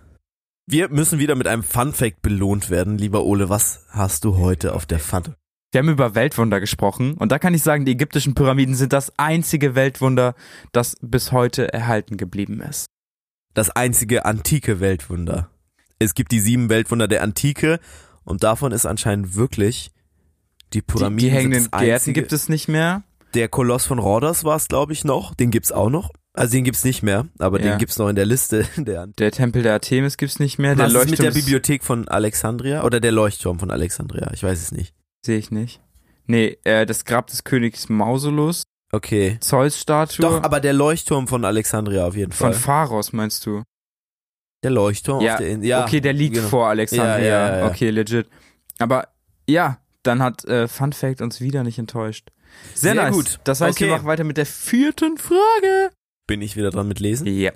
Wir 0.67 0.89
müssen 0.89 1.19
wieder 1.19 1.35
mit 1.35 1.47
einem 1.47 1.63
Fun 1.63 1.93
Fact 1.93 2.21
belohnt 2.21 2.69
werden. 2.69 2.97
Lieber 2.97 3.23
Ole, 3.25 3.49
was 3.49 3.85
hast 3.89 4.23
du 4.23 4.37
heute 4.37 4.73
auf 4.73 4.85
der 4.85 4.99
Fun? 4.99 5.35
Wir 5.71 5.79
haben 5.79 5.89
über 5.89 6.15
Weltwunder 6.15 6.59
gesprochen 6.59 7.15
und 7.15 7.31
da 7.31 7.39
kann 7.39 7.53
ich 7.53 7.61
sagen, 7.61 7.85
die 7.85 7.91
ägyptischen 7.91 8.33
Pyramiden 8.33 8.75
sind 8.75 8.93
das 8.93 9.11
einzige 9.17 9.75
Weltwunder, 9.75 10.33
das 10.71 10.95
bis 11.01 11.31
heute 11.31 11.73
erhalten 11.73 12.17
geblieben 12.17 12.61
ist. 12.61 12.85
Das 13.53 13.69
einzige 13.71 14.25
antike 14.25 14.79
Weltwunder. 14.79 15.49
Es 15.99 16.13
gibt 16.13 16.31
die 16.31 16.39
sieben 16.39 16.69
Weltwunder 16.69 17.07
der 17.07 17.23
Antike 17.23 17.79
und 18.23 18.43
davon 18.43 18.71
ist 18.71 18.85
anscheinend 18.85 19.35
wirklich 19.35 19.91
die 20.73 20.79
Die, 20.79 20.81
Pyramiden. 20.81 21.17
die 21.29 21.29
hängenden 21.35 21.61
sind 21.63 21.73
das 21.73 21.81
Gärten 21.81 22.13
gibt 22.13 22.31
es 22.33 22.47
nicht 22.49 22.67
mehr. 22.67 23.03
Der 23.33 23.49
Koloss 23.49 23.85
von 23.85 23.99
Rhodos 23.99 24.43
war 24.45 24.55
es, 24.55 24.67
glaube 24.67 24.93
ich, 24.93 25.03
noch. 25.03 25.33
Den 25.35 25.51
gibt's 25.51 25.71
auch 25.71 25.89
noch. 25.89 26.09
Also 26.35 26.51
den 26.53 26.63
gibt's 26.63 26.83
nicht 26.83 27.01
mehr, 27.03 27.27
aber 27.39 27.59
Ja. 27.61 27.71
den 27.71 27.77
gibt's 27.79 27.97
noch 27.97 28.09
in 28.09 28.15
der 28.15 28.25
Liste. 28.25 28.65
Der 28.77 29.07
Der 29.07 29.31
Tempel 29.31 29.63
der 29.63 29.73
Artemis 29.73 30.17
gibt's 30.17 30.39
nicht 30.39 30.57
mehr. 30.59 30.75
Der 30.75 30.85
Was 30.85 30.93
ist 30.93 30.99
mit 30.99 31.09
Leuchtturm 31.11 31.25
der 31.33 31.39
Bibliothek 31.39 31.83
von 31.83 32.07
Alexandria 32.07 32.83
oder 32.83 32.99
der 32.99 33.11
Leuchtturm 33.11 33.59
von 33.59 33.71
Alexandria? 33.71 34.29
Ich 34.33 34.43
weiß 34.43 34.61
es 34.61 34.71
nicht. 34.71 34.93
sehe 35.25 35.37
ich 35.37 35.49
nicht. 35.51 35.81
Nee, 36.27 36.57
äh, 36.63 36.85
das 36.85 37.05
Grab 37.05 37.27
des 37.27 37.43
Königs 37.43 37.89
Mausolus, 37.89 38.63
Okay. 38.91 39.37
Zeus-Statue 39.41 40.21
Doch, 40.25 40.43
aber 40.43 40.59
der 40.59 40.73
Leuchtturm 40.73 41.27
von 41.27 41.43
Alexandria 41.43 42.05
auf 42.05 42.15
jeden 42.15 42.31
von 42.31 42.53
Fall. 42.53 42.61
Pharos 42.61 43.13
meinst 43.13 43.45
du? 43.45 43.63
Der 44.63 44.71
Leuchtturm 44.71 45.21
Ja, 45.21 45.33
auf 45.33 45.39
der 45.39 45.49
In 45.49 45.63
ja. 45.63 45.83
okay, 45.83 45.99
der 46.01 46.13
liegt 46.13 46.35
genau. 46.35 46.47
vor 46.47 46.67
Alexandria. 46.67 47.19
Ja, 47.19 47.57
ja. 47.59 47.67
Okay, 47.67 47.89
legit. 47.89 48.27
Aber 48.79 49.07
ja, 49.47 49.79
dann 50.03 50.21
hat 50.21 50.45
äh, 50.45 50.67
Fun 50.67 50.93
Fact 50.93 51.21
uns 51.21 51.41
wieder 51.41 51.63
nicht 51.63 51.77
enttäuscht. 51.79 52.29
Sehr, 52.73 52.93
Sehr 52.93 53.03
nice. 53.03 53.13
gut. 53.15 53.39
Das 53.43 53.59
heißt, 53.61 53.79
wir 53.79 53.87
Okay. 53.87 53.95
machen 53.97 54.07
weiter 54.07 54.23
mit 54.23 54.37
der 54.37 54.45
vierten 54.45 55.17
Frage. 55.17 55.91
Bin 56.27 56.41
ich 56.41 56.55
wieder 56.55 56.71
dran 56.71 56.87
mit 56.87 56.99
lesen? 56.99 57.27
Ja. 57.27 57.51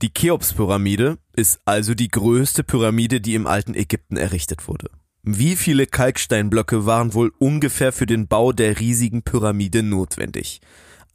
Die 0.00 0.12
Cheops-Pyramide 0.12 1.18
ist 1.34 1.60
also 1.64 1.94
die 1.94 2.08
größte 2.08 2.62
Pyramide, 2.62 3.20
die 3.20 3.34
im 3.34 3.48
alten 3.48 3.74
Ägypten 3.74 4.16
errichtet 4.16 4.68
wurde. 4.68 4.90
Wie 5.22 5.56
viele 5.56 5.86
Kalksteinblöcke 5.86 6.86
waren 6.86 7.14
wohl 7.14 7.32
ungefähr 7.38 7.92
für 7.92 8.06
den 8.06 8.28
Bau 8.28 8.52
der 8.52 8.78
riesigen 8.78 9.22
Pyramide 9.22 9.82
notwendig? 9.82 10.60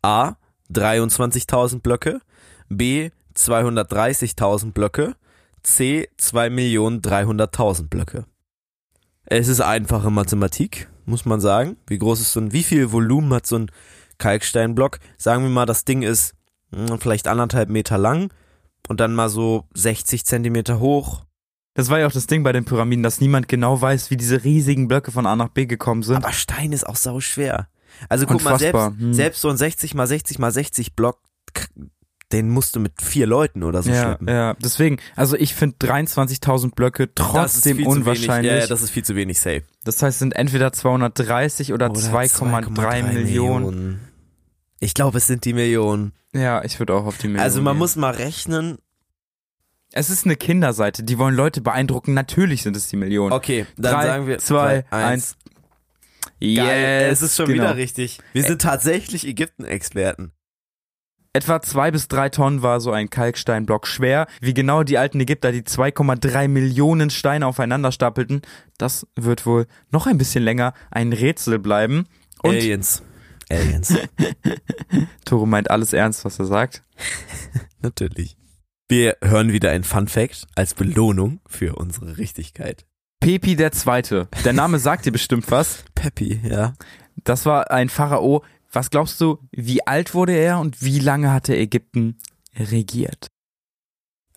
A. 0.01 0.35
23.000 0.71 1.79
Blöcke, 1.79 2.19
B. 2.67 3.11
230.000 3.35 4.73
Blöcke, 4.73 5.15
C. 5.63 6.09
2.300.000 6.19 7.87
Blöcke. 7.87 8.25
Es 9.25 9.47
ist 9.47 9.61
einfache 9.61 10.11
Mathematik, 10.11 10.89
muss 11.05 11.25
man 11.25 11.39
sagen. 11.39 11.77
Wie 11.87 11.97
groß 11.97 12.19
ist 12.19 12.33
so 12.33 12.41
ein, 12.41 12.51
wie 12.51 12.63
viel 12.63 12.91
Volumen 12.91 13.33
hat 13.33 13.47
so 13.47 13.55
ein 13.55 13.71
Kalksteinblock? 14.17 14.99
Sagen 15.17 15.43
wir 15.43 15.49
mal, 15.49 15.65
das 15.65 15.85
Ding 15.85 16.01
ist 16.01 16.33
hm, 16.73 16.99
vielleicht 16.99 17.27
anderthalb 17.27 17.69
Meter 17.69 17.97
lang 17.97 18.33
und 18.87 18.99
dann 18.99 19.13
mal 19.13 19.29
so 19.29 19.65
60 19.73 20.25
Zentimeter 20.25 20.79
hoch. 20.79 21.25
Das 21.75 21.89
war 21.89 21.99
ja 21.99 22.07
auch 22.07 22.11
das 22.11 22.27
Ding 22.27 22.43
bei 22.43 22.51
den 22.51 22.65
Pyramiden, 22.65 23.01
dass 23.01 23.19
niemand 23.19 23.47
genau 23.47 23.81
weiß, 23.81 24.11
wie 24.11 24.17
diese 24.17 24.43
riesigen 24.43 24.87
Blöcke 24.87 25.11
von 25.11 25.25
A 25.25 25.35
nach 25.35 25.49
B 25.49 25.65
gekommen 25.65 26.03
sind. 26.03 26.17
Aber 26.17 26.31
Stein 26.31 26.71
ist 26.71 26.87
auch 26.87 26.95
sau 26.95 27.19
schwer. 27.19 27.67
Also 28.09 28.25
guck 28.25 28.43
mal, 28.43 28.59
selbst, 28.59 28.75
Unfassbar, 28.75 28.99
hm. 28.99 29.13
selbst 29.13 29.41
so 29.41 29.49
ein 29.49 29.57
60 29.57 29.95
mal 29.95 30.07
60 30.07 30.39
mal 30.39 30.51
60 30.51 30.95
Block, 30.95 31.19
den 32.33 32.49
musst 32.49 32.75
du 32.75 32.79
mit 32.79 33.01
vier 33.01 33.27
Leuten 33.27 33.63
oder 33.63 33.83
so 33.83 33.91
ja, 33.91 34.01
schleppen. 34.01 34.27
ja, 34.27 34.55
deswegen, 34.55 34.97
also 35.15 35.37
ich 35.37 35.53
finde 35.53 35.77
23.000 35.77 36.73
Blöcke 36.73 37.13
trotzdem 37.13 37.85
unwahrscheinlich. 37.85 38.51
Wenig. 38.51 38.63
Ja, 38.63 38.67
das 38.67 38.81
ist 38.81 38.89
viel 38.89 39.05
zu 39.05 39.15
wenig 39.15 39.39
safe. 39.39 39.63
das 39.83 40.01
heißt, 40.01 40.15
es 40.15 40.19
sind 40.19 40.35
entweder 40.35 40.73
230 40.73 41.73
oder, 41.73 41.87
2,3 41.87 43.03
Millionen. 43.03 43.99
Ich 44.79 44.93
glaube, 44.93 45.19
es 45.19 45.27
sind 45.27 45.45
die 45.45 45.53
Millionen. 45.53 46.13
Ja, 46.33 46.63
ich 46.63 46.79
würde 46.79 46.95
auch 46.95 47.05
auf 47.05 47.17
die 47.17 47.27
Millionen. 47.27 47.43
Also 47.43 47.61
man 47.61 47.75
gehen. 47.75 47.79
muss 47.79 47.95
mal 47.95 48.11
rechnen. 48.11 48.79
Es 49.91 50.09
ist 50.09 50.25
eine 50.25 50.35
Kinderseite, 50.35 51.03
die 51.03 51.19
wollen 51.19 51.35
Leute 51.35 51.61
beeindrucken. 51.61 52.15
Natürlich 52.15 52.63
sind 52.63 52.75
es 52.75 52.87
die 52.87 52.97
Millionen. 52.97 53.31
Okay, 53.31 53.67
dann 53.77 53.93
Drei, 53.93 54.05
sagen 54.07 54.27
wir 54.27 54.39
zwei, 54.39 54.85
drei, 54.89 55.05
eins. 55.05 55.37
Yes, 56.39 56.65
Geil, 56.65 57.09
es 57.11 57.21
ist 57.21 57.37
schon 57.37 57.45
genau. 57.45 57.63
wieder 57.63 57.75
richtig. 57.77 58.19
Wir 58.33 58.43
sind 58.43 58.61
tatsächlich 58.61 59.27
Ägypten-Experten. 59.27 60.31
Etwa 61.35 61.63
zwei 61.63 61.89
bis 61.89 62.07
drei 62.07 62.29
Tonnen 62.29 62.61
war 62.61 62.79
so 62.79 62.91
ein 62.91 63.09
Kalksteinblock 63.09 63.87
schwer. 63.87 64.27
Wie 64.39 64.53
genau 64.53 64.83
die 64.83 64.99
alten 64.99 65.19
Ägypter 65.19 65.51
die 65.51 65.63
2,3 65.63 66.47
Millionen 66.47 67.09
Steine 67.09 67.47
aufeinander 67.47 67.91
stapelten, 67.91 68.43
das 68.77 69.07
wird 69.15 69.47
wohl 69.47 69.65
noch 69.89 70.05
ein 70.05 70.19
bisschen 70.19 70.43
länger 70.43 70.75
ein 70.91 71.11
Rätsel 71.11 71.57
bleiben. 71.57 72.05
Und 72.43 72.51
Aliens. 72.51 73.01
Aliens. 73.49 73.97
Toro 75.25 75.47
meint 75.47 75.71
alles 75.71 75.93
ernst, 75.93 76.23
was 76.23 76.37
er 76.37 76.45
sagt. 76.45 76.83
Natürlich. 77.81 78.37
Wir 78.87 79.17
hören 79.23 79.51
wieder 79.51 79.71
ein 79.71 79.83
Fun 79.83 80.07
Fact 80.07 80.45
als 80.53 80.75
Belohnung 80.75 81.39
für 81.47 81.77
unsere 81.77 82.17
Richtigkeit. 82.17 82.85
Pepi 83.21 83.55
der 83.55 83.71
Zweite. 83.71 84.27
Der 84.45 84.53
Name 84.53 84.77
sagt 84.77 85.07
dir 85.07 85.11
bestimmt 85.11 85.49
was. 85.49 85.83
Peppy, 85.95 86.41
ja. 86.43 86.73
Das 87.23 87.47
war 87.47 87.71
ein 87.71 87.89
Pharao. 87.89 88.43
Was 88.73 88.89
glaubst 88.89 89.21
du, 89.21 89.37
wie 89.51 89.85
alt 89.85 90.13
wurde 90.13 90.33
er 90.33 90.59
und 90.59 90.81
wie 90.81 90.99
lange 90.99 91.31
hat 91.31 91.47
er 91.47 91.57
Ägypten 91.59 92.17
regiert? 92.57 93.27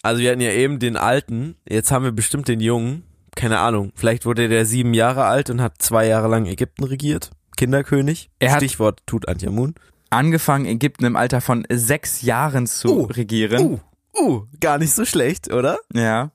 Also 0.03 0.21
wir 0.23 0.31
hatten 0.31 0.41
ja 0.43 0.53
eben 0.53 0.79
den 0.79 0.97
Alten, 0.97 1.57
jetzt 1.69 1.91
haben 1.91 2.05
wir 2.05 2.13
bestimmt 2.13 2.47
den 2.49 2.61
Jungen. 2.61 3.03
Keine 3.35 3.59
Ahnung, 3.59 3.93
vielleicht 3.97 4.25
wurde 4.25 4.49
der 4.49 4.65
sieben 4.65 4.95
Jahre 4.95 5.25
alt 5.25 5.51
und 5.51 5.61
hat 5.61 5.83
zwei 5.83 6.07
Jahre 6.07 6.29
lang 6.29 6.47
Ägypten 6.47 6.85
regiert. 6.85 7.31
Kinderkönig. 7.57 8.31
Er 8.39 8.53
hat- 8.53 8.59
Stichwort 8.59 9.01
Tutanchamun. 9.07 9.75
Angefangen, 10.11 10.67
Ägypten 10.67 11.05
im 11.05 11.17
Alter 11.17 11.41
von 11.41 11.67
sechs 11.71 12.23
Jahren 12.23 12.67
zu 12.67 13.01
Oh, 13.01 13.05
regieren. 13.05 13.61
Uh, 13.61 13.81
uh, 14.21 14.47
gar 14.61 14.79
nicht 14.79 14.93
so 14.95 15.05
schlecht, 15.05 15.53
oder? 15.53 15.79
Ja. 15.93 16.31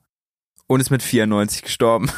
Und 0.66 0.80
ist 0.80 0.90
mit 0.90 1.02
94 1.02 1.62
gestorben. 1.62 2.10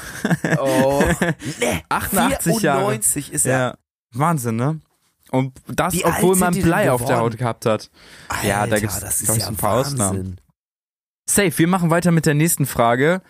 Oh, 0.59 1.03
nee, 1.61 1.83
88 1.88 2.61
Jahre. 2.61 2.81
94 2.81 3.33
ist 3.33 3.47
er. 3.47 3.59
Ja. 3.59 3.79
Wahnsinn, 4.12 4.57
ne? 4.57 4.81
Und 5.35 5.53
das, 5.67 5.95
Wie 5.95 6.05
obwohl 6.05 6.37
man 6.37 6.55
Blei 6.55 6.91
auf 6.91 7.05
der? 7.05 7.19
Haut 7.19 7.37
gehabt 7.37 7.67
hat. 7.67 7.91
Ja, 8.43 8.67
da 8.67 8.79
gibt's, 8.79 9.00
das 9.00 9.21
ist 9.21 9.26
glaub 9.26 9.37
ich, 9.37 9.43
ja 9.43 9.49
ein 9.49 9.57
paar 9.57 9.76
Wahnsinn. 9.79 10.00
Ausnahmen. 10.00 10.41
Safe, 11.29 11.57
wir 11.57 11.69
machen 11.69 11.91
weiter 11.91 12.11
mit 12.11 12.26
der 12.26 12.35
nächsten 12.35 12.67
Frage. 12.67 13.23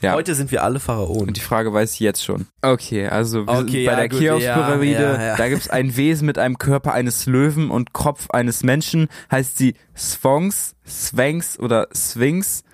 Ja. 0.00 0.12
Heute 0.14 0.34
sind 0.34 0.50
wir 0.50 0.62
alle 0.62 0.80
Pharaonen. 0.80 1.28
Und 1.28 1.36
die 1.36 1.40
Frage 1.40 1.72
weiß 1.72 1.94
ich 1.94 2.00
jetzt 2.00 2.22
schon. 2.24 2.46
Okay, 2.62 3.06
also 3.08 3.46
wir 3.46 3.52
Okay, 3.60 3.70
sind 3.70 3.72
bei 3.86 3.92
ja, 3.92 3.96
der 3.96 4.08
Cheops-Pyramide. 4.08 5.02
ja, 5.02 5.14
ja, 5.14 5.22
ja. 5.28 5.36
Da 5.36 5.48
gibt's 5.48 5.70
ein 5.70 5.96
Wesen 5.96 6.26
mit 6.26 6.36
einem 6.38 6.58
Körper 6.58 6.92
eines 6.92 7.26
Löwen 7.26 7.70
und 7.70 7.92
Kopf 7.92 8.28
eines 8.30 8.62
Menschen. 8.64 9.08
Heißt 9.30 9.56
sie 9.56 9.74
Sphinx, 9.94 10.74
Sphinx 10.86 11.58
oder 11.58 11.88
Sphinx? 11.94 12.64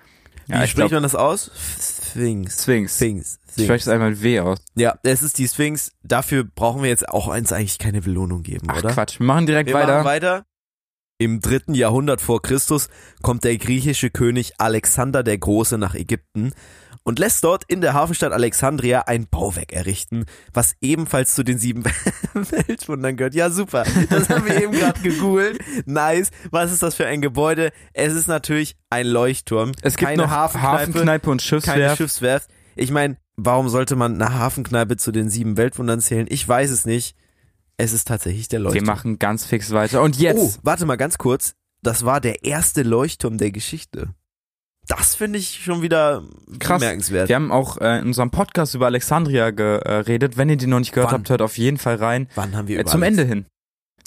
Wie 0.51 0.57
Ja, 0.57 0.63
ich 0.63 0.71
spricht 0.71 0.89
glaube 0.89 0.95
man 0.95 1.03
das 1.03 1.15
aus? 1.15 1.49
Sphinx. 1.79 2.63
Sphinx. 2.63 2.95
Sphinx. 2.95 3.39
Ich 3.55 3.63
spreche 3.63 3.81
es 3.81 3.87
einmal 3.87 4.11
mit 4.11 4.21
W 4.21 4.39
aus. 4.41 4.59
Ja, 4.75 4.97
es 5.03 5.23
ist 5.23 5.37
die 5.37 5.47
Sphinx. 5.47 5.91
Dafür 6.03 6.43
brauchen 6.43 6.83
wir 6.83 6.89
jetzt 6.89 7.07
auch 7.09 7.27
uns 7.27 7.51
eigentlich 7.51 7.79
keine 7.79 8.01
Belohnung 8.01 8.43
geben, 8.43 8.67
Ach 8.69 8.77
oder? 8.79 8.91
Quatsch, 8.93 9.19
wir 9.19 9.25
machen 9.25 9.45
direkt 9.45 9.67
Wir 9.69 9.75
weiter. 9.75 9.95
machen 9.97 10.05
weiter. 10.05 10.45
Im 11.19 11.39
dritten 11.39 11.75
Jahrhundert 11.75 12.19
vor 12.19 12.41
Christus 12.41 12.89
kommt 13.21 13.43
der 13.43 13.57
griechische 13.57 14.09
König 14.09 14.53
Alexander 14.59 15.21
der 15.23 15.37
Große 15.37 15.77
nach 15.77 15.93
Ägypten 15.93 16.51
und 17.03 17.19
lässt 17.19 17.43
dort 17.43 17.63
in 17.67 17.81
der 17.81 17.93
Hafenstadt 17.93 18.31
Alexandria 18.31 19.01
ein 19.07 19.27
Bauwerk 19.27 19.73
errichten, 19.73 20.25
was 20.53 20.75
ebenfalls 20.81 21.33
zu 21.35 21.43
den 21.43 21.57
sieben 21.57 21.83
Weltwundern 22.33 23.17
gehört. 23.17 23.33
Ja, 23.35 23.49
super. 23.49 23.83
Das 24.09 24.29
haben 24.29 24.45
wir 24.45 24.61
eben 24.61 24.71
gerade 24.71 24.99
gegoogelt. 25.01 25.59
Nice. 25.85 26.31
Was 26.51 26.71
ist 26.71 26.83
das 26.83 26.95
für 26.95 27.05
ein 27.07 27.21
Gebäude? 27.21 27.71
Es 27.93 28.13
ist 28.13 28.27
natürlich 28.27 28.75
ein 28.89 29.07
Leuchtturm. 29.07 29.71
Es 29.81 29.97
gibt 29.97 30.09
keine 30.09 30.23
noch 30.23 30.29
Hafenkneipe, 30.29 30.77
Hafenkneipe 30.91 31.29
und 31.31 31.41
keine 31.41 31.61
Schiffswerft. 31.61 31.97
Schiffswerft. 31.97 32.49
Ich 32.75 32.91
meine, 32.91 33.17
warum 33.35 33.69
sollte 33.69 33.95
man 33.95 34.21
eine 34.21 34.33
Hafenkneipe 34.37 34.97
zu 34.97 35.11
den 35.11 35.29
sieben 35.29 35.57
Weltwundern 35.57 35.99
zählen? 35.99 36.27
Ich 36.29 36.47
weiß 36.47 36.69
es 36.71 36.85
nicht. 36.85 37.15
Es 37.77 37.93
ist 37.93 38.07
tatsächlich 38.07 38.47
der 38.47 38.59
Wir 38.59 38.65
Leuchtturm. 38.65 38.85
machen 38.85 39.17
ganz 39.19 39.45
fix 39.45 39.71
weiter. 39.71 40.01
Und 40.03 40.17
Oh, 40.17 40.21
jetzt, 40.21 40.59
warte 40.63 40.85
mal 40.85 40.97
ganz 40.97 41.17
kurz. 41.17 41.53
Das 41.81 42.05
war 42.05 42.21
der 42.21 42.43
erste 42.43 42.83
Leuchtturm 42.83 43.39
der 43.39 43.49
Geschichte. 43.51 44.09
Das 44.87 45.15
finde 45.15 45.39
ich 45.39 45.61
schon 45.63 45.81
wieder 45.81 46.23
Krass. 46.59 46.79
bemerkenswert. 46.81 47.29
wir 47.29 47.35
haben 47.35 47.51
auch 47.51 47.77
äh, 47.77 47.99
in 47.99 48.07
unserem 48.07 48.31
Podcast 48.31 48.75
über 48.75 48.87
Alexandria 48.87 49.51
geredet. 49.51 50.37
Wenn 50.37 50.49
ihr 50.49 50.57
die 50.57 50.67
noch 50.67 50.79
nicht 50.79 50.91
gehört 50.93 51.11
Wann? 51.11 51.19
habt, 51.21 51.29
hört 51.29 51.41
auf 51.41 51.57
jeden 51.57 51.77
Fall 51.77 51.95
rein. 51.95 52.27
Wann 52.35 52.55
haben 52.57 52.67
wir 52.67 52.77
Äh, 52.77 52.81
über 52.81 52.89
zum 52.91 53.03
Alex- 53.03 53.17
Ende 53.19 53.29
hin. 53.29 53.45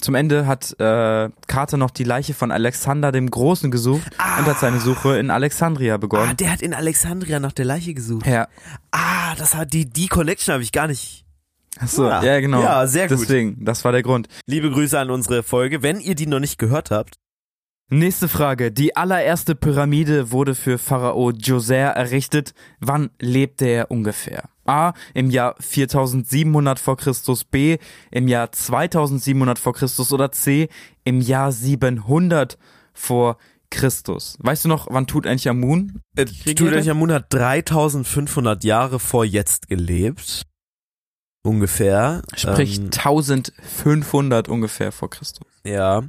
Zum 0.00 0.14
Ende 0.16 0.46
hat 0.46 0.72
äh, 0.80 1.30
Carter 1.46 1.76
noch 1.78 1.90
die 1.90 2.04
Leiche 2.04 2.34
von 2.34 2.50
Alexander 2.50 3.12
dem 3.12 3.30
Großen 3.30 3.70
gesucht 3.70 4.02
Ah. 4.18 4.40
und 4.40 4.46
hat 4.46 4.58
seine 4.58 4.80
Suche 4.80 5.16
in 5.18 5.30
Alexandria 5.30 5.94
Ah, 5.94 5.98
begonnen. 5.98 6.36
der 6.36 6.52
hat 6.52 6.60
in 6.60 6.74
Alexandria 6.74 7.38
nach 7.40 7.52
der 7.52 7.64
Leiche 7.64 7.94
gesucht. 7.94 8.26
ja, 8.26 8.48
Ah, 8.90 9.34
das 9.38 9.54
hat 9.54 9.72
die 9.72 9.88
die 9.88 10.08
Connection 10.08 10.52
habe 10.52 10.62
ich 10.62 10.72
gar 10.72 10.88
nicht. 10.88 11.24
achso, 11.78 12.06
Ja. 12.08 12.22
ja, 12.22 12.40
genau. 12.40 12.62
Ja, 12.62 12.86
sehr 12.86 13.08
gut. 13.08 13.20
Deswegen, 13.20 13.64
das 13.64 13.84
war 13.84 13.92
der 13.92 14.02
Grund. 14.02 14.28
Liebe 14.46 14.70
Grüße 14.70 14.98
an 14.98 15.10
unsere 15.10 15.42
Folge. 15.42 15.82
Wenn 15.82 16.00
ihr 16.00 16.16
die 16.16 16.26
noch 16.26 16.40
nicht 16.40 16.58
gehört 16.58 16.90
habt, 16.90 17.14
Nächste 17.90 18.28
Frage. 18.28 18.72
Die 18.72 18.96
allererste 18.96 19.54
Pyramide 19.54 20.30
wurde 20.30 20.54
für 20.54 20.78
Pharao 20.78 21.32
Djoser 21.32 21.76
errichtet. 21.76 22.54
Wann 22.80 23.10
lebte 23.20 23.66
er 23.66 23.90
ungefähr? 23.90 24.48
A. 24.64 24.94
Im 25.12 25.30
Jahr 25.30 25.54
4700 25.60 26.78
vor 26.78 26.96
Christus. 26.96 27.44
B. 27.44 27.78
Im 28.10 28.26
Jahr 28.26 28.50
2700 28.50 29.58
vor 29.58 29.74
Christus. 29.74 30.12
Oder 30.12 30.32
C. 30.32 30.68
Im 31.04 31.20
Jahr 31.20 31.52
700 31.52 32.56
vor 32.94 33.36
Christus. 33.70 34.38
Weißt 34.40 34.64
du 34.64 34.68
noch, 34.68 34.86
wann 34.90 35.06
Tutanchamun 35.06 36.00
äh, 36.16 36.24
Tutanchamun 36.24 37.12
hat 37.12 37.32
3500 37.32 38.64
Jahre 38.64 38.98
vor 38.98 39.24
jetzt 39.24 39.68
gelebt. 39.68 40.46
Ungefähr. 41.42 42.22
Sprich 42.34 42.78
Ähm, 42.78 42.84
1500 42.86 44.48
ungefähr 44.48 44.92
vor 44.92 45.10
Christus. 45.10 45.46
Ja. 45.64 46.02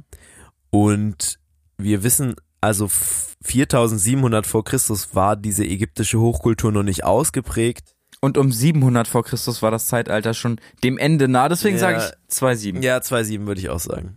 Und 0.70 1.38
wir 1.78 2.02
wissen, 2.02 2.34
also 2.60 2.86
f- 2.86 3.36
4700 3.42 4.46
vor 4.46 4.64
Christus 4.64 5.14
war 5.14 5.36
diese 5.36 5.64
ägyptische 5.64 6.18
Hochkultur 6.20 6.72
noch 6.72 6.82
nicht 6.82 7.04
ausgeprägt. 7.04 7.92
Und 8.20 8.38
um 8.38 8.50
700 8.50 9.06
vor 9.06 9.24
Christus 9.24 9.62
war 9.62 9.70
das 9.70 9.86
Zeitalter 9.86 10.34
schon 10.34 10.58
dem 10.82 10.98
Ende 10.98 11.28
nah. 11.28 11.48
Deswegen 11.48 11.76
Ja. 11.76 11.80
sage 11.80 11.98
ich 11.98 12.34
2,7. 12.34 12.82
Ja, 12.82 12.96
2,7 12.98 13.46
würde 13.46 13.60
ich 13.60 13.68
auch 13.68 13.78
sagen. 13.80 14.16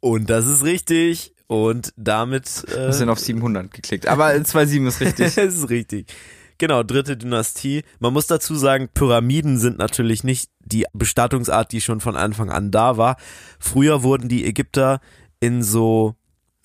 Und 0.00 0.28
das 0.28 0.46
ist 0.46 0.64
richtig. 0.64 1.34
Und 1.46 1.92
damit 1.96 2.64
äh, 2.68 2.86
Wir 2.86 2.92
sind 2.92 3.08
auf 3.08 3.20
700 3.20 3.72
geklickt. 3.72 4.06
Aber 4.06 4.26
2,7 4.32 4.86
ist 4.88 5.00
richtig. 5.00 5.34
das 5.34 5.36
ist 5.54 5.70
richtig. 5.70 6.12
Genau, 6.58 6.82
dritte 6.82 7.16
Dynastie. 7.16 7.84
Man 8.00 8.12
muss 8.12 8.26
dazu 8.26 8.56
sagen, 8.56 8.88
Pyramiden 8.92 9.58
sind 9.58 9.78
natürlich 9.78 10.24
nicht 10.24 10.50
die 10.58 10.84
Bestattungsart, 10.92 11.70
die 11.70 11.80
schon 11.80 12.00
von 12.00 12.16
Anfang 12.16 12.50
an 12.50 12.72
da 12.72 12.96
war. 12.96 13.16
Früher 13.60 14.02
wurden 14.02 14.28
die 14.28 14.44
Ägypter 14.44 15.00
in 15.40 15.62
so, 15.62 16.16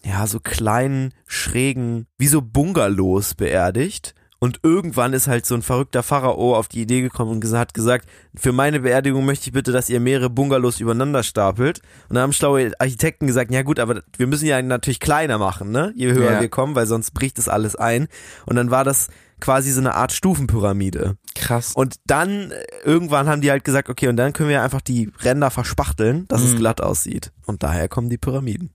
ja, 0.06 0.28
so 0.28 0.40
kleinen, 0.40 1.14
schrägen, 1.26 2.08
wie 2.18 2.28
so 2.28 2.42
Bungalows 2.42 3.36
beerdigt. 3.36 4.14
Und 4.40 4.60
irgendwann 4.62 5.14
ist 5.14 5.28
halt 5.28 5.46
so 5.46 5.56
ein 5.56 5.62
verrückter 5.62 6.04
Pharao 6.04 6.54
auf 6.58 6.68
die 6.68 6.82
Idee 6.82 7.00
gekommen 7.00 7.32
und 7.32 7.46
hat 7.54 7.74
gesagt, 7.74 8.10
für 8.36 8.52
meine 8.52 8.82
Beerdigung 8.82 9.24
möchte 9.24 9.48
ich 9.48 9.54
bitte, 9.54 9.72
dass 9.72 9.90
ihr 9.90 10.02
mehrere 10.02 10.30
Bungalows 10.30 10.82
übereinander 10.82 11.24
stapelt. 11.24 11.80
Und 12.10 12.16
dann 12.16 12.24
haben 12.24 12.34
schlaue 12.34 12.74
Architekten 12.78 13.26
gesagt, 13.26 13.54
ja 13.54 13.62
gut, 13.62 13.80
aber 13.80 14.04
wir 14.18 14.28
müssen 14.28 14.46
ja 14.46 14.62
natürlich 14.62 15.00
kleiner 15.00 15.38
machen, 15.38 15.72
ne? 15.72 15.94
Je 15.96 16.12
höher 16.12 16.34
Ja. 16.34 16.42
wir 16.42 16.50
kommen, 16.50 16.76
weil 16.76 16.88
sonst 16.88 17.12
bricht 17.12 17.38
das 17.38 17.48
alles 17.48 17.78
ein. 17.78 18.10
Und 18.46 18.58
dann 18.58 18.70
war 18.70 18.84
das 18.84 19.08
quasi 19.40 19.72
so 19.72 19.80
eine 19.80 19.96
Art 19.96 20.12
Stufenpyramide. 20.12 21.16
Krass. 21.36 21.74
Und 21.74 21.96
dann 22.06 22.52
äh, 22.52 22.64
irgendwann 22.84 23.28
haben 23.30 23.40
die 23.42 23.50
halt 23.50 23.64
gesagt, 23.64 23.88
okay, 23.88 24.10
und 24.10 24.18
dann 24.18 24.34
können 24.34 24.50
wir 24.50 24.62
einfach 24.62 24.82
die 24.82 25.10
Ränder 25.24 25.52
verspachteln, 25.52 26.28
dass 26.28 26.42
es 26.44 26.54
Mhm. 26.54 26.58
glatt 26.60 26.82
aussieht. 26.82 27.32
Und 27.46 27.64
daher 27.64 27.88
kommen 27.88 28.10
die 28.10 28.18
Pyramiden. 28.18 28.72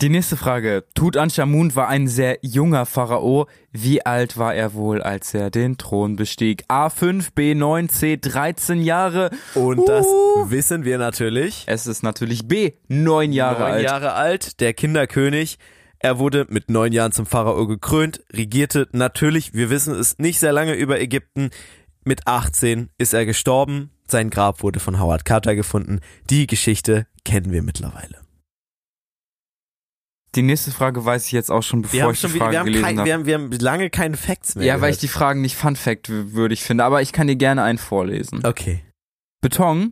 Die 0.00 0.08
nächste 0.08 0.38
Frage. 0.38 0.84
Tutanchamun 0.94 1.76
war 1.76 1.88
ein 1.88 2.08
sehr 2.08 2.38
junger 2.40 2.86
Pharao. 2.86 3.46
Wie 3.70 4.06
alt 4.06 4.38
war 4.38 4.54
er 4.54 4.72
wohl, 4.72 5.02
als 5.02 5.34
er 5.34 5.50
den 5.50 5.76
Thron 5.76 6.16
bestieg? 6.16 6.64
A5, 6.70 7.34
B9, 7.36 7.90
C13 7.90 8.80
Jahre. 8.80 9.28
Und 9.54 9.86
das 9.86 10.06
Uh. 10.06 10.50
wissen 10.50 10.84
wir 10.86 10.96
natürlich. 10.96 11.64
Es 11.66 11.86
ist 11.86 12.02
natürlich 12.02 12.48
B, 12.48 12.72
neun 12.88 13.30
Jahre 13.34 13.60
neun 13.64 13.72
alt. 13.72 13.84
Jahre 13.84 14.12
alt, 14.14 14.60
der 14.60 14.72
Kinderkönig. 14.72 15.58
Er 15.98 16.18
wurde 16.18 16.46
mit 16.48 16.70
neun 16.70 16.92
Jahren 16.92 17.12
zum 17.12 17.26
Pharao 17.26 17.66
gekrönt, 17.66 18.22
regierte 18.32 18.88
natürlich, 18.92 19.52
wir 19.52 19.68
wissen 19.68 19.94
es, 19.94 20.18
nicht 20.18 20.40
sehr 20.40 20.54
lange 20.54 20.72
über 20.72 20.98
Ägypten. 20.98 21.50
Mit 22.04 22.26
18 22.26 22.88
ist 22.96 23.12
er 23.12 23.26
gestorben. 23.26 23.90
Sein 24.08 24.30
Grab 24.30 24.62
wurde 24.62 24.80
von 24.80 24.98
Howard 24.98 25.26
Carter 25.26 25.54
gefunden. 25.54 26.00
Die 26.30 26.46
Geschichte 26.46 27.06
kennen 27.26 27.52
wir 27.52 27.62
mittlerweile. 27.62 28.19
Die 30.36 30.42
nächste 30.42 30.70
Frage 30.70 31.04
weiß 31.04 31.26
ich 31.26 31.32
jetzt 31.32 31.50
auch 31.50 31.62
schon, 31.62 31.82
bevor 31.82 31.98
Wir 31.98 32.10
ich 32.10 32.20
die 32.20 32.28
Frage 32.28 32.52
wir 32.52 32.58
haben, 32.60 32.66
gelesen 32.66 32.84
kein, 32.84 32.98
habe. 32.98 33.06
wir, 33.06 33.14
haben, 33.14 33.26
wir 33.26 33.34
haben 33.34 33.50
lange 33.52 33.90
keine 33.90 34.16
Facts 34.16 34.54
mehr. 34.54 34.64
Ja, 34.64 34.80
weil 34.80 34.90
ich 34.90 34.98
gehört. 34.98 35.02
die 35.02 35.08
Fragen 35.08 35.40
nicht 35.40 35.56
Fun 35.56 35.74
Fact 35.76 36.08
würdig 36.08 36.62
finde, 36.62 36.84
aber 36.84 37.02
ich 37.02 37.12
kann 37.12 37.26
dir 37.26 37.36
gerne 37.36 37.62
einen 37.62 37.78
vorlesen. 37.78 38.44
Okay. 38.44 38.84
Beton 39.40 39.90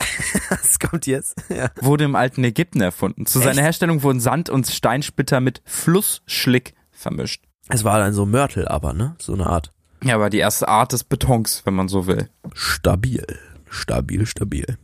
Was 0.48 0.78
kommt 0.78 1.06
jetzt? 1.06 1.36
Ja. 1.50 1.70
wurde 1.80 2.04
im 2.04 2.16
alten 2.16 2.42
Ägypten 2.44 2.80
erfunden. 2.80 3.26
Zu 3.26 3.38
seiner 3.38 3.52
Echt? 3.52 3.60
Herstellung 3.60 4.02
wurden 4.02 4.20
Sand 4.20 4.48
und 4.48 4.66
Steinsplitter 4.66 5.40
mit 5.40 5.62
Flussschlick 5.64 6.74
vermischt. 6.90 7.44
Es 7.68 7.84
war 7.84 7.98
dann 7.98 8.12
so 8.12 8.24
Mörtel, 8.26 8.66
aber, 8.66 8.92
ne? 8.92 9.14
So 9.18 9.34
eine 9.34 9.46
Art. 9.46 9.72
Ja, 10.02 10.14
aber 10.14 10.30
die 10.30 10.38
erste 10.38 10.68
Art 10.68 10.92
des 10.92 11.04
Betons, 11.04 11.62
wenn 11.64 11.74
man 11.74 11.88
so 11.88 12.06
will. 12.06 12.30
Stabil. 12.54 13.24
Stabil, 13.68 14.26
stabil. 14.26 14.78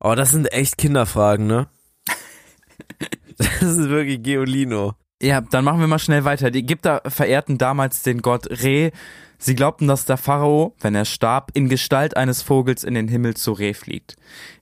Oh, 0.00 0.14
das 0.14 0.30
sind 0.30 0.52
echt 0.52 0.78
Kinderfragen, 0.78 1.46
ne? 1.46 1.66
Das 3.60 3.62
ist 3.76 3.88
wirklich 3.88 4.22
Geolino. 4.22 4.94
Ja, 5.22 5.40
dann 5.40 5.64
machen 5.64 5.80
wir 5.80 5.86
mal 5.86 5.98
schnell 5.98 6.24
weiter. 6.24 6.50
Die 6.50 6.58
Ägypter 6.60 7.02
verehrten 7.06 7.56
damals 7.58 8.02
den 8.02 8.20
Gott 8.20 8.46
Re. 8.62 8.90
Sie 9.38 9.54
glaubten, 9.54 9.86
dass 9.88 10.04
der 10.04 10.16
Pharao, 10.16 10.74
wenn 10.80 10.94
er 10.94 11.04
starb, 11.04 11.50
in 11.54 11.68
Gestalt 11.68 12.16
eines 12.16 12.42
Vogels 12.42 12.84
in 12.84 12.94
den 12.94 13.08
Himmel 13.08 13.34
zu 13.34 13.52
Re 13.52 13.74
fliegt. 13.74 14.16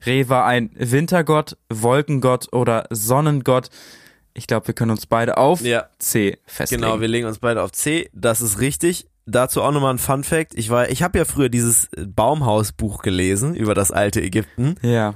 Re 0.07 0.29
war 0.29 0.45
ein 0.47 0.71
Wintergott, 0.75 1.57
Wolkengott 1.69 2.53
oder 2.53 2.87
Sonnengott. 2.91 3.69
Ich 4.35 4.47
glaube, 4.47 4.69
wir 4.69 4.75
können 4.75 4.91
uns 4.93 5.07
beide 5.07 5.37
auf 5.37 5.61
Ja, 5.61 5.87
C 5.99 6.39
festlegen. 6.47 6.83
genau, 6.83 7.01
wir 7.01 7.09
legen 7.09 7.27
uns 7.27 7.39
beide 7.39 7.63
auf 7.63 7.73
C. 7.73 8.09
Das 8.13 8.41
ist 8.41 8.61
richtig. 8.61 9.07
Dazu 9.27 9.63
auch 9.63 9.71
nochmal 9.73 9.95
ein 9.95 9.99
Fun 9.99 10.25
Fact. 10.25 10.55
Ich 10.55 10.71
war, 10.71 10.91
ich 10.91 11.03
habe 11.03 11.19
ja 11.19 11.25
früher 11.25 11.49
dieses 11.49 11.89
Baumhausbuch 11.97 13.03
gelesen 13.03 13.55
über 13.55 13.75
das 13.75 13.91
alte 13.91 14.21
Ägypten. 14.23 14.77
ja. 14.83 15.15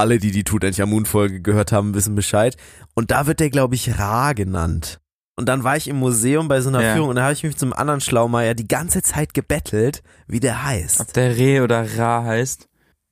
Alle, 0.00 0.18
die 0.18 0.30
die 0.30 0.44
Tutanchamun-Folge 0.44 1.40
gehört 1.40 1.72
haben, 1.72 1.94
wissen 1.94 2.14
Bescheid. 2.14 2.56
Und 2.94 3.10
da 3.10 3.26
wird 3.26 3.38
der, 3.40 3.50
glaube 3.50 3.74
ich, 3.74 3.98
Ra 3.98 4.32
genannt. 4.32 4.98
Und 5.36 5.46
dann 5.48 5.62
war 5.64 5.76
ich 5.76 5.88
im 5.88 5.96
Museum 5.96 6.48
bei 6.48 6.60
so 6.60 6.68
einer 6.68 6.82
Ja. 6.82 6.94
Führung 6.94 7.10
und 7.10 7.16
da 7.16 7.22
habe 7.22 7.32
ich 7.32 7.42
mich 7.42 7.56
zum 7.56 7.72
anderen 7.72 8.00
Schlaumeier 8.00 8.54
die 8.54 8.68
ganze 8.68 9.00
Zeit 9.02 9.32
gebettelt, 9.32 10.02
wie 10.26 10.40
der 10.40 10.64
heißt. 10.64 11.00
Ob 11.00 11.12
der 11.14 11.36
Re 11.38 11.62
oder 11.62 11.86
Ra 11.98 12.24
heißt. 12.24 12.66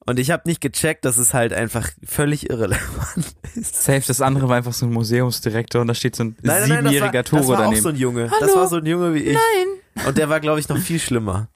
Und 0.06 0.18
ich 0.18 0.30
habe 0.30 0.42
nicht 0.46 0.60
gecheckt, 0.60 1.04
dass 1.04 1.16
es 1.18 1.32
halt 1.34 1.52
einfach 1.52 1.88
völlig 2.04 2.48
irrelevant 2.50 3.34
ist. 3.54 3.82
Safe, 3.82 4.02
das 4.06 4.20
andere 4.20 4.48
war 4.48 4.56
einfach 4.56 4.72
so 4.72 4.86
ein 4.86 4.92
Museumsdirektor 4.92 5.80
und 5.82 5.86
da 5.88 5.94
steht 5.94 6.16
so 6.16 6.24
ein 6.24 6.36
Nein, 6.42 6.60
nein, 6.60 6.68
nein, 6.68 6.68
das 6.68 6.70
war, 6.70 6.76
siebenjähriger 6.92 7.22
das 7.22 7.32
war 7.32 7.40
Tore 7.42 7.56
auch 7.56 7.60
daneben. 7.62 7.82
so 7.82 7.88
ein 7.90 7.96
Junge. 7.96 8.30
Das 8.40 8.54
war 8.54 8.68
so 8.68 8.76
ein 8.76 8.86
Junge 8.86 9.14
wie 9.14 9.18
ich. 9.18 9.34
Nein. 9.36 10.06
Und 10.06 10.18
der 10.18 10.28
war, 10.28 10.40
glaube 10.40 10.60
ich, 10.60 10.68
noch 10.68 10.78
viel 10.78 10.98
schlimmer. 10.98 11.48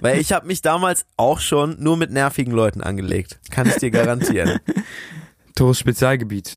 Weil 0.00 0.20
ich 0.20 0.32
habe 0.32 0.46
mich 0.46 0.62
damals 0.62 1.06
auch 1.16 1.40
schon 1.40 1.82
nur 1.82 1.96
mit 1.96 2.10
nervigen 2.10 2.52
Leuten 2.52 2.82
angelegt. 2.82 3.40
Kann 3.50 3.68
ich 3.68 3.76
dir 3.76 3.90
garantieren. 3.90 4.58
Tores 5.54 5.78
Spezialgebiet. 5.78 6.54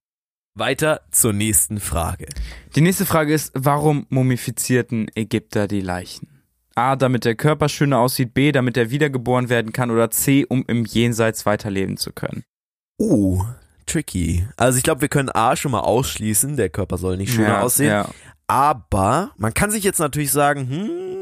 Weiter 0.56 1.02
zur 1.12 1.34
nächsten 1.34 1.80
Frage. 1.80 2.28
Die 2.76 2.82
nächste 2.82 3.06
Frage 3.06 3.34
ist, 3.34 3.52
warum 3.56 4.06
mumifizierten 4.10 5.10
Ägypter 5.16 5.68
die 5.68 5.82
Leichen? 5.82 6.28
A, 6.76 6.96
damit 6.96 7.26
der 7.26 7.36
Körper 7.36 7.70
schöner 7.70 8.00
aussieht, 8.00 8.34
B, 8.34 8.52
damit 8.52 8.78
er 8.78 8.90
wiedergeboren 8.90 9.50
werden 9.50 9.74
kann 9.74 9.92
oder 9.92 10.12
C, 10.12 10.46
um 10.48 10.64
im 10.68 10.86
Jenseits 10.86 11.46
weiterleben 11.46 11.98
zu 11.98 12.12
können. 12.12 12.44
Uh, 13.00 13.44
tricky. 13.86 14.48
Also 14.58 14.78
ich 14.78 14.84
glaube, 14.84 15.02
wir 15.02 15.10
können 15.10 15.30
A 15.30 15.56
schon 15.56 15.72
mal 15.72 15.82
ausschließen, 15.82 16.56
der 16.56 16.70
Körper 16.70 16.98
soll 16.98 17.18
nicht 17.18 17.34
schöner 17.34 17.64
aussehen. 17.64 17.90
Ja. 17.90 18.10
Aber 18.48 19.32
man 19.38 19.54
kann 19.54 19.72
sich 19.72 19.84
jetzt 19.84 20.00
natürlich 20.00 20.32
sagen, 20.32 20.70
hm, 20.70 21.13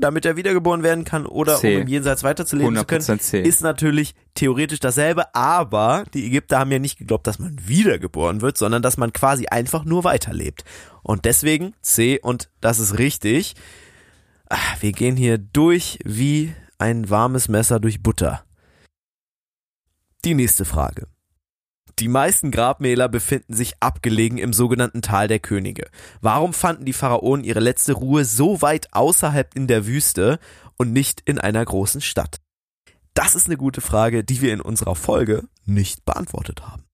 damit 0.00 0.24
er 0.24 0.36
wiedergeboren 0.36 0.82
werden 0.82 1.04
kann 1.04 1.26
oder 1.26 1.56
C. 1.56 1.76
um 1.76 1.82
im 1.82 1.88
Jenseits 1.88 2.22
weiterzuleben 2.22 2.76
zu 2.76 2.84
können, 2.84 3.02
100% 3.04 3.18
C. 3.18 3.42
ist 3.42 3.62
natürlich 3.62 4.14
theoretisch 4.34 4.80
dasselbe, 4.80 5.34
aber 5.34 6.04
die 6.14 6.26
Ägypter 6.26 6.58
haben 6.58 6.70
ja 6.72 6.78
nicht 6.78 6.98
geglaubt, 6.98 7.26
dass 7.26 7.38
man 7.38 7.56
wiedergeboren 7.66 8.40
wird, 8.40 8.56
sondern 8.58 8.82
dass 8.82 8.96
man 8.96 9.12
quasi 9.12 9.46
einfach 9.46 9.84
nur 9.84 10.04
weiterlebt. 10.04 10.64
Und 11.02 11.24
deswegen 11.24 11.74
C 11.82 12.18
und 12.20 12.50
das 12.60 12.78
ist 12.78 12.98
richtig. 12.98 13.54
Ah, 14.48 14.56
Wir 14.80 14.92
gehen 14.92 15.16
hier 15.16 15.38
durch 15.38 15.98
wie 16.04 16.54
ein 16.78 17.10
warmes 17.10 17.48
Messer 17.48 17.80
durch 17.80 18.02
Butter. 18.02 18.44
Die 20.24 20.34
nächste 20.34 20.64
Frage. 20.64 21.06
Die 21.98 22.08
meisten 22.08 22.52
Grabmäler 22.52 23.08
befinden 23.08 23.54
sich 23.54 23.74
abgelegen 23.80 24.38
im 24.38 24.52
sogenannten 24.52 25.02
Tal 25.02 25.26
der 25.26 25.40
Könige. 25.40 25.88
Warum 26.20 26.52
fanden 26.52 26.84
die 26.84 26.92
Pharaonen 26.92 27.44
ihre 27.44 27.58
letzte 27.58 27.94
Ruhe 27.94 28.24
so 28.24 28.62
weit 28.62 28.88
außerhalb 28.92 29.56
in 29.56 29.66
der 29.66 29.86
Wüste 29.86 30.38
und 30.76 30.92
nicht 30.92 31.22
in 31.24 31.38
einer 31.38 31.64
großen 31.64 32.00
Stadt? 32.00 32.40
Das 33.14 33.34
ist 33.34 33.46
eine 33.46 33.56
gute 33.56 33.80
Frage, 33.80 34.22
die 34.22 34.40
wir 34.42 34.52
in 34.52 34.60
unserer 34.60 34.94
Folge 34.94 35.48
nicht 35.64 36.04
beantwortet 36.04 36.62
haben. 36.62 36.84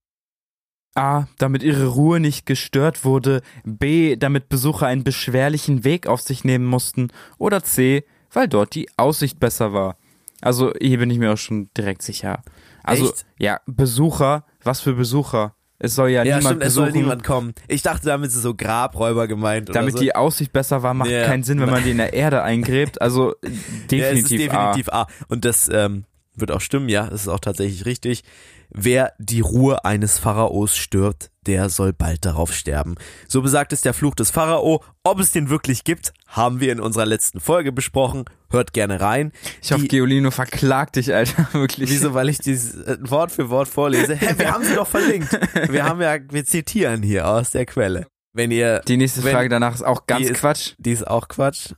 A, 0.95 1.27
damit 1.37 1.62
ihre 1.62 1.88
Ruhe 1.88 2.19
nicht 2.19 2.47
gestört 2.47 3.05
wurde, 3.05 3.43
B, 3.64 4.17
damit 4.17 4.49
Besucher 4.49 4.87
einen 4.87 5.05
beschwerlichen 5.05 5.85
Weg 5.85 6.07
auf 6.07 6.23
sich 6.23 6.45
nehmen 6.45 6.64
mussten 6.64 7.09
oder 7.37 7.62
C, 7.62 8.05
weil 8.33 8.49
dort 8.49 8.75
die 8.75 8.88
Aussicht 8.97 9.38
besser 9.38 9.75
war. 9.75 9.99
Also 10.40 10.73
hier 10.81 10.99
bin 10.99 11.11
ich 11.11 11.19
mir 11.19 11.33
auch 11.33 11.38
schon 11.38 11.69
direkt 11.77 12.03
sicher. 12.03 12.43
Also 12.83 13.11
Echt? 13.11 13.27
ja, 13.38 13.61
Besucher, 13.67 14.45
was 14.64 14.81
für 14.81 14.94
Besucher? 14.94 15.55
Es 15.79 15.96
soll 15.96 16.11
ja, 16.11 16.22
niemand 16.24 16.62
es 16.62 16.74
soll 16.74 16.87
besuchen. 16.87 17.03
niemand 17.03 17.24
kommen. 17.24 17.53
Ich 17.68 17.83
dachte, 17.83 18.07
damit 18.07 18.29
ist 18.31 18.40
so 18.40 18.55
Grabräuber 18.55 19.27
gemeint 19.27 19.68
oder 19.70 19.81
damit 19.81 19.94
so. 19.94 20.00
die 20.00 20.14
Aussicht 20.14 20.53
besser 20.53 20.83
war, 20.83 20.94
macht 20.94 21.11
Ja. 21.11 21.27
keinen 21.27 21.42
Sinn, 21.42 21.61
wenn 21.61 21.68
man 21.70 21.83
die 21.83 21.90
in 21.90 21.98
der 21.98 22.12
Erde 22.14 22.42
eingräbt. 22.42 23.03
Also 23.03 23.35
ja, 23.42 23.48
es 23.50 23.53
ist 23.53 23.90
definitiv, 23.90 24.38
definitiv 24.50 24.88
A. 24.90 25.07
Und 25.29 25.44
das 25.44 25.68
ähm, 25.72 26.05
wird 26.37 26.53
auch 26.53 26.61
stimmen, 26.61 26.88
ja, 26.88 27.09
das 27.09 27.22
ist 27.22 27.29
auch 27.29 27.40
tatsächlich 27.40 27.85
richtig. 27.87 28.22
Wer 28.70 29.12
die 29.18 29.40
Ruhe 29.40 29.85
eines 29.85 30.18
Pharaos 30.18 30.77
stört, 30.77 31.31
der 31.46 31.68
soll 31.68 31.92
bald 31.92 32.24
darauf 32.24 32.53
sterben. 32.53 32.94
So 33.29 33.42
besagt 33.42 33.72
es 33.72 33.83
der 33.83 33.94
Fluch 33.94 34.14
des 34.14 34.31
Pharao. 34.31 34.83
Ob 35.03 35.20
es 35.20 35.33
den 35.33 35.50
wirklich 35.50 35.85
gibt, 35.85 36.12
haben 36.27 36.61
wir 36.61 36.72
in 36.72 36.81
unserer 36.81 37.07
letzten 37.07 37.40
Folge 37.40 37.72
besprochen. 37.72 38.24
Hört 38.55 38.73
gerne 38.73 39.01
rein. 39.01 39.33
Ich 39.62 39.73
hoffe, 39.73 39.87
Geolino 39.88 40.31
verklagt 40.31 40.97
dich, 40.97 41.12
Alter, 41.12 41.49
wirklich. 41.53 41.90
Wieso, 41.90 42.14
weil 42.14 42.29
ich 42.29 42.38
dieses 42.38 42.75
äh, 42.77 42.97
Wort 43.03 43.31
für 43.33 43.51
Wort 43.51 43.69
vorlese? 43.69 44.14
Hä, 44.14 44.35
wir 44.38 44.53
haben 44.53 44.64
sie 44.64 44.75
doch 44.75 44.87
verlinkt. 44.88 45.31
Wir 45.71 45.85
haben 45.85 46.01
ja, 46.01 46.17
wir 46.31 46.45
zitieren 46.45 47.03
hier 47.03 47.29
aus 47.29 47.51
der 47.51 47.67
Quelle. 47.67 48.07
Wenn 48.33 48.51
ihr, 48.51 48.81
Die 48.81 48.97
nächste 48.97 49.23
Wenn- 49.25 49.33
Frage 49.33 49.49
danach 49.49 49.75
ist 49.75 49.83
auch 49.83 50.07
ganz 50.07 50.27
die 50.27 50.33
ist- 50.33 50.38
Quatsch. 50.40 50.73
die 50.79 50.93
ist 50.93 51.07
auch 51.07 51.29
Quatsch. 51.29 51.73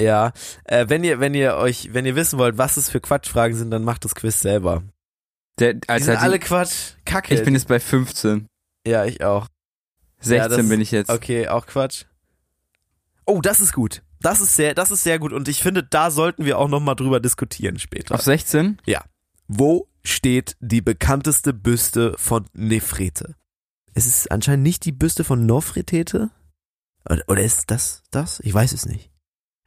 Ja, 0.00 0.32
äh, 0.64 0.86
wenn 0.88 1.04
ihr, 1.04 1.20
wenn 1.20 1.34
ihr 1.34 1.56
euch, 1.56 1.90
wenn 1.92 2.06
ihr 2.06 2.16
wissen 2.16 2.38
wollt, 2.38 2.58
was 2.58 2.76
es 2.76 2.88
für 2.90 3.00
Quatschfragen 3.00 3.56
sind, 3.56 3.70
dann 3.70 3.84
macht 3.84 4.04
das 4.04 4.14
Quiz 4.14 4.40
selber. 4.40 4.82
Der, 5.60 5.74
Die 5.74 5.88
Alter, 5.88 6.04
sind 6.04 6.14
die, 6.14 6.18
alle 6.18 6.38
Quatsch. 6.38 6.94
Kacke. 7.04 7.34
ich 7.34 7.44
bin 7.44 7.54
jetzt 7.54 7.68
bei 7.68 7.78
15. 7.78 8.46
ja, 8.86 9.04
ich 9.04 9.22
auch. 9.22 9.46
16 10.20 10.36
Ja, 10.38 10.48
das- 10.48 10.68
bin 10.68 10.80
ich 10.80 10.90
jetzt. 10.92 11.10
Okay, 11.10 11.48
auch 11.48 11.66
Quatsch. 11.66 12.04
Oh, 13.26 13.40
das 13.40 13.60
ist 13.60 13.72
gut. 13.72 14.02
Das 14.22 14.40
ist 14.40 14.56
sehr, 14.56 14.74
das 14.74 14.90
ist 14.90 15.02
sehr 15.02 15.18
gut 15.18 15.32
und 15.32 15.48
ich 15.48 15.62
finde, 15.62 15.82
da 15.82 16.10
sollten 16.10 16.44
wir 16.44 16.58
auch 16.58 16.68
noch 16.68 16.80
mal 16.80 16.94
drüber 16.94 17.20
diskutieren 17.20 17.78
später. 17.78 18.14
Auf 18.14 18.22
16? 18.22 18.78
Wo 19.48 19.88
steht 20.04 20.56
die 20.60 20.80
bekannteste 20.80 21.52
Büste 21.52 22.14
von 22.16 22.46
Nefrete? 22.54 23.34
Es 23.94 24.06
ist 24.06 24.30
anscheinend 24.30 24.62
nicht 24.62 24.84
die 24.84 24.92
Büste 24.92 25.24
von 25.24 25.44
Nofretete. 25.44 26.30
Oder, 27.08 27.22
oder 27.26 27.42
ist 27.42 27.70
das 27.70 28.02
das? 28.10 28.40
Ich 28.40 28.54
weiß 28.54 28.72
es 28.72 28.86
nicht. 28.86 29.10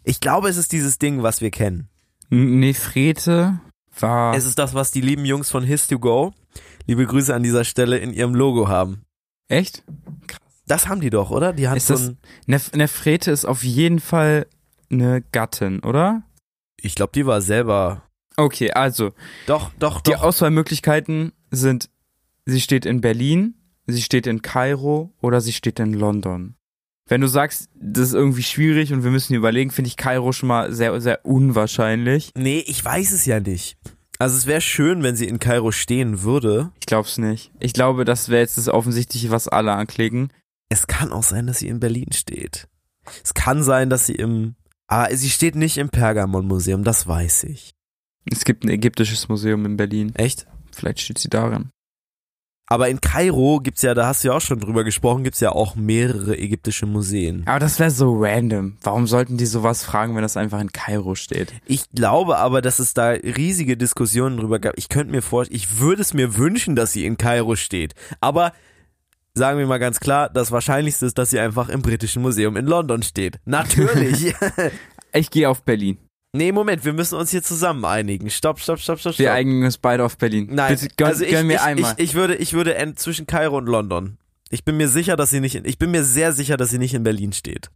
Ich 0.03 0.19
glaube, 0.19 0.49
es 0.49 0.57
ist 0.57 0.71
dieses 0.71 0.97
Ding, 0.97 1.21
was 1.21 1.41
wir 1.41 1.51
kennen. 1.51 1.89
Nefrete 2.29 3.59
war. 3.99 4.35
Es 4.35 4.45
ist 4.45 4.57
das, 4.57 4.73
was 4.73 4.91
die 4.91 5.01
lieben 5.01 5.25
Jungs 5.25 5.49
von 5.51 5.63
His2Go, 5.63 6.33
liebe 6.87 7.05
Grüße 7.05 7.33
an 7.33 7.43
dieser 7.43 7.63
Stelle, 7.63 7.97
in 7.97 8.13
ihrem 8.13 8.33
Logo 8.35 8.67
haben. 8.67 9.05
echt? 9.47 9.83
Das 10.67 10.87
haben 10.87 11.01
die 11.01 11.09
doch, 11.09 11.29
oder? 11.31 11.53
Die 11.53 11.67
hat 11.67 11.77
Ist 11.77 11.87
so 11.87 11.93
das- 11.93 12.07
ein, 12.09 12.17
Nef 12.47 12.71
Nefrete 12.73 13.31
ist 13.31 13.45
auf 13.45 13.63
jeden 13.63 13.99
Fall 13.99 14.47
eine 14.91 15.21
Gattin, 15.31 15.79
oder? 15.81 16.23
ich 16.81 16.93
glaube, 16.95 17.11
die 17.15 17.25
war 17.25 17.41
selber. 17.41 18.03
Okay, 18.37 18.71
also 18.71 19.11
Doch, 19.47 19.71
doch, 19.79 20.01
die 20.01 20.11
doch. 20.11 20.21
Auswahlmöglichkeiten 20.23 21.31
sind: 21.51 21.89
sie 22.45 22.61
steht 22.61 22.85
in 22.85 23.01
Berlin, 23.01 23.55
sie 23.87 24.01
steht 24.03 24.27
in 24.27 24.41
Kairo 24.43 25.11
oder 25.21 25.41
sie 25.41 25.53
steht 25.53 25.79
in 25.79 25.93
London. 25.93 26.55
Wenn 27.07 27.21
du 27.21 27.27
sagst, 27.27 27.69
das 27.75 28.09
ist 28.09 28.13
irgendwie 28.13 28.43
schwierig 28.43 28.91
und 28.93 29.03
wir 29.03 29.11
müssen 29.11 29.35
überlegen, 29.35 29.71
finde 29.71 29.87
ich 29.89 29.97
Kairo 29.97 30.31
schon 30.31 30.47
mal 30.47 30.71
sehr, 30.73 30.99
sehr 31.01 31.23
unwahrscheinlich. 31.25 32.31
Nee, 32.35 32.63
ich 32.67 32.83
weiß 32.83 33.11
es 33.11 33.25
ja 33.25 33.39
nicht. 33.39 33.77
Also 34.19 34.37
es 34.37 34.45
wäre 34.45 34.61
schön, 34.61 35.03
wenn 35.03 35.15
sie 35.15 35.27
in 35.27 35.39
Kairo 35.39 35.71
stehen 35.71 36.23
würde. 36.23 36.71
Ich 36.79 36.85
glaub's 36.85 37.17
nicht. 37.17 37.51
Ich 37.59 37.73
glaube, 37.73 38.05
das 38.05 38.29
wäre 38.29 38.41
jetzt 38.41 38.57
das 38.57 38.69
Offensichtliche, 38.69 39.29
was 39.29 39.47
alle 39.47 39.73
anklicken. 39.73 40.29
Es 40.75 40.87
kann 40.87 41.13
auch 41.13 41.23
sein, 41.23 41.47
dass 41.47 41.59
sie 41.59 41.69
in 41.69 41.79
Berlin 41.79 42.11
steht. 42.11 42.67
Es 43.23 43.33
kann 43.33 43.63
sein, 43.63 43.89
dass 43.89 44.07
sie 44.07 44.15
im. 44.15 44.55
Aber 44.87 45.15
sie 45.15 45.29
steht 45.29 45.55
nicht 45.55 45.77
im 45.77 45.87
Pergamon-Museum, 45.87 46.83
das 46.83 47.07
weiß 47.07 47.45
ich. 47.45 47.73
Es 48.29 48.43
gibt 48.43 48.65
ein 48.65 48.69
ägyptisches 48.69 49.29
Museum 49.29 49.65
in 49.65 49.77
Berlin. 49.77 50.13
Echt? 50.15 50.47
Vielleicht 50.73 50.99
steht 50.99 51.17
sie 51.17 51.29
darin. 51.29 51.69
Aber 52.67 52.89
in 52.89 52.99
Kairo 52.99 53.61
gibt's 53.61 53.83
ja, 53.83 53.93
da 53.93 54.07
hast 54.07 54.23
du 54.23 54.29
ja 54.29 54.33
auch 54.33 54.41
schon 54.41 54.59
drüber 54.59 54.83
gesprochen, 54.83 55.23
gibt's 55.23 55.39
ja 55.39 55.51
auch 55.51 55.75
mehrere 55.75 56.37
ägyptische 56.37 56.87
Museen. 56.87 57.43
Aber 57.45 57.59
das 57.59 57.79
wäre 57.79 57.91
so 57.91 58.13
random. 58.17 58.77
Warum 58.81 59.07
sollten 59.07 59.37
die 59.37 59.45
sowas 59.45 59.83
fragen, 59.83 60.15
wenn 60.15 60.23
das 60.23 60.35
einfach 60.35 60.59
in 60.59 60.73
Kairo 60.73 61.15
steht? 61.15 61.53
Ich 61.65 61.89
glaube 61.91 62.37
aber, 62.37 62.61
dass 62.61 62.79
es 62.79 62.93
da 62.93 63.11
riesige 63.11 63.77
Diskussionen 63.77 64.37
drüber 64.37 64.59
gab. 64.59 64.77
Ich 64.77 64.89
könnte 64.89 65.11
mir 65.11 65.21
vorstellen, 65.21 65.55
ich 65.55 65.79
würde 65.79 66.01
es 66.01 66.13
mir 66.13 66.37
wünschen, 66.37 66.75
dass 66.75 66.91
sie 66.91 67.05
in 67.05 67.17
Kairo 67.17 67.55
steht. 67.55 67.93
Aber 68.19 68.51
sagen 69.35 69.59
wir 69.59 69.67
mal 69.67 69.77
ganz 69.79 69.99
klar, 69.99 70.29
das 70.29 70.51
Wahrscheinlichste 70.51 71.05
ist, 71.05 71.17
dass 71.17 71.29
sie 71.29 71.39
einfach 71.39 71.69
im 71.69 71.81
Britischen 71.81 72.21
Museum 72.21 72.55
in 72.57 72.65
London 72.65 73.03
steht. 73.03 73.39
Natürlich. 73.45 74.33
Ich 75.13 75.29
gehe 75.31 75.49
auf 75.49 75.63
Berlin. 75.63 75.97
nee, 76.33 76.51
Moment, 76.51 76.83
wir 76.83 76.91
müssen 76.91 77.17
uns 77.17 77.31
hier 77.31 77.41
zusammen 77.41 77.85
einigen. 77.85 78.29
Stopp, 78.29 78.59
stopp, 78.59 78.79
stopp, 78.79 78.99
stopp, 78.99 79.17
Wir 79.17 79.27
stopp. 79.27 79.35
einigen 79.37 79.63
uns 79.63 79.77
beide 79.77 80.03
auf 80.03 80.17
Berlin. 80.17 80.49
Nein, 80.51 80.73
Bitte 80.75 80.89
gönn, 80.97 81.07
also 81.07 81.23
ich, 81.23 81.31
gönn 81.31 81.47
mir 81.47 81.53
ich, 81.53 81.61
einmal. 81.61 81.93
Ich, 81.95 82.09
ich 82.09 82.13
würde, 82.15 82.35
ich 82.35 82.51
würde 82.51 82.75
en- 82.75 82.97
zwischen 82.97 83.25
Kairo 83.25 83.57
und 83.57 83.67
London. 83.67 84.17
Ich 84.49 84.65
bin 84.65 84.75
mir 84.75 84.89
sicher, 84.89 85.15
dass 85.15 85.29
sie 85.29 85.39
nicht, 85.39 85.55
in, 85.55 85.63
ich 85.63 85.77
bin 85.77 85.91
mir 85.91 86.03
sehr 86.03 86.33
sicher, 86.33 86.57
dass 86.57 86.69
sie 86.69 86.79
nicht 86.79 86.93
in 86.93 87.03
Berlin 87.03 87.31
steht. 87.31 87.69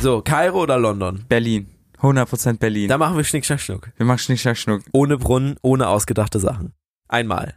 So, 0.00 0.22
Kairo 0.22 0.62
oder 0.62 0.76
London? 0.76 1.24
Berlin. 1.28 1.68
100% 2.00 2.58
Berlin. 2.58 2.88
Da 2.88 2.98
machen 2.98 3.16
wir 3.16 3.22
Schnick, 3.22 3.46
Schnack, 3.46 3.60
Schnuck. 3.60 3.92
Wir 3.96 4.06
machen 4.06 4.18
Schnick, 4.18 4.40
Schnack, 4.40 4.58
Schnuck. 4.58 4.82
Ohne 4.92 5.18
Brunnen, 5.18 5.56
ohne 5.62 5.86
ausgedachte 5.86 6.40
Sachen. 6.40 6.72
Einmal. 7.06 7.54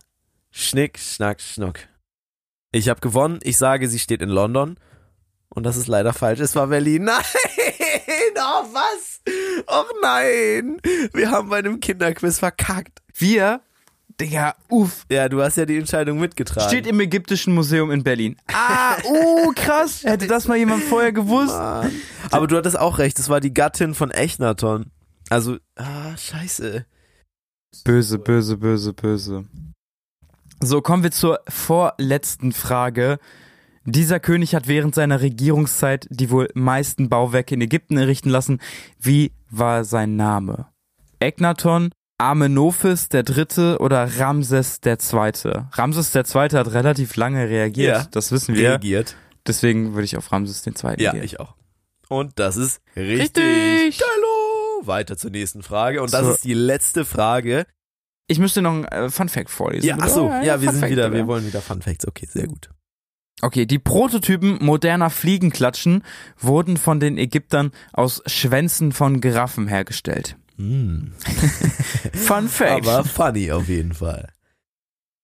Schnick, 0.52 1.00
Schnack, 1.00 1.42
Schnuck. 1.42 1.80
Ich 2.78 2.90
habe 2.90 3.00
gewonnen. 3.00 3.40
Ich 3.42 3.58
sage, 3.58 3.90
sie 3.90 3.98
steht 3.98 4.22
in 4.22 4.30
London. 4.30 4.78
Und 5.50 5.64
das 5.64 5.78
ist 5.78 5.88
leider 5.88 6.14
falsch. 6.14 6.40
Es 6.40 6.56
war 6.56 6.68
Berlin. 6.68 7.04
Nein! 7.06 7.24
Oh, 8.36 8.66
was? 8.72 9.22
Och 9.66 9.92
nein! 10.02 10.80
Wir 11.14 11.32
haben 11.32 11.50
bei 11.50 11.58
einem 11.58 11.80
Kinderquiz 11.80 12.38
verkackt. 12.38 13.02
Wir, 13.16 13.62
Digga, 14.22 14.56
uff. 14.70 15.06
Ja, 15.10 15.28
du 15.28 15.42
hast 15.42 15.58
ja 15.58 15.66
die 15.66 15.78
Entscheidung 15.78 16.20
mitgetragen. 16.20 16.70
Steht 16.70 16.86
im 16.86 17.00
Ägyptischen 17.00 17.56
Museum 17.56 17.90
in 17.90 18.04
Berlin. 18.04 18.38
Ah, 18.54 18.98
uh, 19.06 19.52
krass. 19.56 20.04
Hätte 20.04 20.28
das 20.28 20.48
mal 20.48 20.58
jemand 20.58 20.84
vorher 20.84 21.12
gewusst? 21.12 21.56
Mann. 21.56 21.92
Aber 22.30 22.46
du 22.46 22.58
hattest 22.58 22.78
auch 22.78 23.00
recht. 23.00 23.18
Es 23.18 23.28
war 23.28 23.40
die 23.40 23.54
Gattin 23.54 23.96
von 23.96 24.12
Echnaton. 24.12 24.92
Also, 25.30 25.58
ah, 25.76 26.16
scheiße. 26.16 26.86
Böse, 27.84 28.20
böse, 28.20 28.58
böse, 28.58 28.94
böse. 28.94 29.46
So, 30.60 30.82
kommen 30.82 31.04
wir 31.04 31.12
zur 31.12 31.40
vorletzten 31.48 32.52
Frage. 32.52 33.20
Dieser 33.86 34.20
König 34.20 34.56
hat 34.56 34.68
während 34.68 34.96
seiner 34.96 35.22
Regierungszeit 35.22 36.08
die 36.10 36.30
wohl 36.30 36.50
meisten 36.56 37.10
Bauwerke 37.10 37.56
in 37.56 37.62
Ägypten 37.62 37.98
errichten 37.98 38.30
lassen. 38.30 38.60
Wie 39.00 39.32
war 39.50 39.86
sein 39.86 40.16
Name? 40.16 40.68
Egnaton, 41.20 41.92
Amenophis 42.18 43.08
der 43.10 43.24
Dritte 43.24 43.78
oder 43.80 44.20
Ramses 44.20 44.82
der 44.82 45.00
Zweite? 45.00 45.70
Ramses 45.74 46.12
der 46.12 46.26
Zweite 46.26 46.58
hat 46.58 46.74
relativ 46.74 47.16
lange 47.16 47.48
reagiert, 47.48 47.98
Ja. 47.98 48.08
das 48.12 48.32
wissen 48.32 48.56
wir. 48.56 48.70
Reagiert. 48.72 49.16
Deswegen 49.46 49.94
würde 49.94 50.04
ich 50.06 50.18
auf 50.18 50.32
Ramses 50.32 50.64
den 50.64 50.76
Zweiten 50.76 51.02
Ja, 51.02 51.12
gehen. 51.14 51.24
ich 51.24 51.40
auch. 51.40 51.56
Und 52.10 52.40
das 52.40 52.58
ist 52.58 52.82
richtig. 52.96 53.44
Richtig. 53.44 54.02
Hallo. 54.02 54.88
Weiter 54.88 55.18
zur 55.18 55.32
nächsten 55.32 55.64
Frage. 55.64 56.02
Und 56.02 56.14
das 56.14 56.26
So. 56.26 56.32
ist 56.34 56.44
die 56.44 56.54
letzte 56.54 57.06
Frage. 57.06 57.66
Ich 58.28 58.40
müsste 58.40 58.62
noch 58.62 58.74
ein 58.74 58.86
äh, 58.86 59.10
Fun 59.10 59.30
Fact 59.30 59.50
vorlesen. 59.50 59.88
Ja, 59.88 59.98
ach 60.00 60.10
so. 60.10 60.28
oder? 60.28 60.44
Ja, 60.44 60.62
wir 60.62 60.72
sind 60.72 60.90
wieder, 60.90 61.12
wir 61.14 61.28
wollen 61.28 61.46
wieder 61.46 61.62
Fun 61.62 61.82
Facts. 61.82 62.08
Okay, 62.08 62.28
sehr 62.30 62.48
gut. 62.48 62.70
Okay, 63.42 63.66
die 63.66 63.80
Prototypen 63.80 64.58
moderner 64.64 65.10
Fliegenklatschen 65.10 66.04
wurden 66.40 66.76
von 66.76 67.00
den 67.00 67.18
Ägyptern 67.18 67.72
aus 67.94 68.22
Schwänzen 68.26 68.92
von 68.92 69.22
Giraffen 69.22 69.68
hergestellt. 69.68 70.38
Fun 70.58 72.48
Fact. 72.50 72.88
Aber 72.88 73.04
funny 73.04 73.52
auf 73.52 73.68
jeden 73.70 73.94
Fall. 73.94 74.30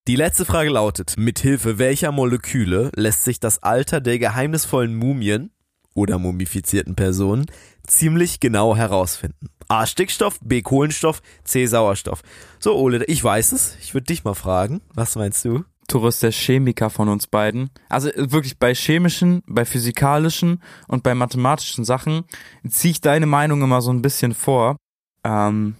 Die 0.08 0.16
letzte 0.16 0.46
Frage 0.46 0.70
lautet, 0.70 1.16
mithilfe 1.18 1.80
welcher 1.80 2.12
Moleküle 2.12 2.92
lässt 2.96 3.24
sich 3.24 3.40
das 3.40 3.64
Alter 3.64 4.00
der 4.00 4.20
geheimnisvollen 4.20 4.96
Mumien 4.96 5.50
oder 5.94 6.18
mumifizierten 6.20 6.96
Personen 6.96 7.46
ziemlich 7.86 8.40
genau 8.40 8.76
herausfinden? 8.76 9.50
A. 9.68 9.86
Stickstoff, 9.86 10.40
B. 10.42 10.62
Kohlenstoff, 10.62 11.22
C. 11.44 11.66
Sauerstoff. 11.66 12.22
So, 12.60 12.76
Ole, 12.76 13.04
ich 13.06 13.24
weiß 13.24 13.52
es. 13.54 13.78
Ich 13.82 13.94
würde 13.94 14.06
dich 14.06 14.24
mal 14.24 14.34
fragen. 14.34 14.82
Was 14.94 15.16
meinst 15.16 15.44
du? 15.46 15.64
du 15.90 16.02
bist 16.02 16.24
der 16.24 16.32
Chemiker 16.32 16.90
von 16.90 17.10
uns 17.10 17.28
beiden. 17.28 17.70
Also 17.90 18.10
äh, 18.10 18.32
wirklich 18.32 18.58
bei 18.58 18.74
chemischen, 18.74 19.44
bei 19.46 19.64
physikalischen 19.66 20.62
und 20.88 21.04
bei 21.04 21.14
mathematischen 21.14 21.84
Sachen 21.86 22.24
ziehe 22.68 22.92
ich 22.94 23.02
deine 23.02 23.26
Meinung 23.26 23.62
immer 23.62 23.82
so 23.82 23.92
ein 23.92 24.02
bisschen 24.02 24.34
vor. 24.34 24.78
Ähm, 25.24 25.76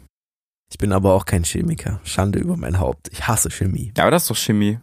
Ich 0.70 0.78
bin 0.78 0.92
aber 0.92 1.14
auch 1.14 1.26
kein 1.26 1.44
Chemiker. 1.46 2.00
Schande 2.04 2.38
über 2.40 2.58
mein 2.58 2.80
Haupt. 2.80 3.08
Ich 3.12 3.28
hasse 3.28 3.50
Chemie. 3.50 3.92
ja, 3.98 4.04
aber 4.04 4.12
das 4.12 4.24
ist 4.24 4.30
doch 4.30 4.38
Chemie. 4.38 4.78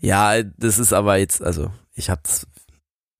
Ja, 0.00 0.42
das 0.42 0.78
ist 0.78 0.92
aber 0.92 1.16
jetzt, 1.18 1.42
also, 1.42 1.70
ich 1.94 2.08
hab's, 2.08 2.46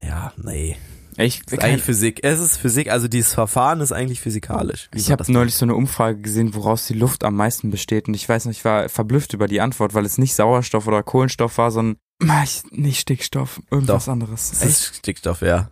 ja, 0.02 0.32
nee. 0.36 0.76
Ich, 1.16 1.42
Es 1.46 1.52
ist 1.52 1.58
eigentlich 1.62 1.82
Physik. 1.82 2.20
Es 2.22 2.38
ist 2.40 2.56
Physik, 2.56 2.90
also 2.90 3.06
dieses 3.08 3.34
Verfahren 3.34 3.80
ist 3.80 3.92
eigentlich 3.92 4.20
physikalisch. 4.20 4.88
Ich 4.94 5.10
habe 5.10 5.30
neulich 5.30 5.54
so 5.54 5.66
eine 5.66 5.74
Umfrage 5.74 6.18
gesehen, 6.20 6.54
woraus 6.54 6.86
die 6.86 6.94
Luft 6.94 7.24
am 7.24 7.34
meisten 7.36 7.70
besteht. 7.70 8.08
Und 8.08 8.14
ich 8.14 8.26
weiß 8.26 8.46
nicht, 8.46 8.58
ich 8.58 8.64
war 8.64 8.88
verblüfft 8.88 9.34
über 9.34 9.46
die 9.46 9.60
Antwort, 9.60 9.92
weil 9.92 10.06
es 10.06 10.16
nicht 10.16 10.34
Sauerstoff 10.34 10.86
oder 10.86 11.02
Kohlenstoff 11.02 11.58
war, 11.58 11.70
sondern 11.72 11.96
ich- 12.44 12.62
nicht 12.70 13.00
Stickstoff, 13.00 13.60
irgendwas 13.70 14.06
Doch. 14.06 14.12
anderes. 14.12 14.52
Echt? 14.62 14.70
ist 14.70 14.96
Stickstoff, 14.96 15.42
ja. 15.42 15.70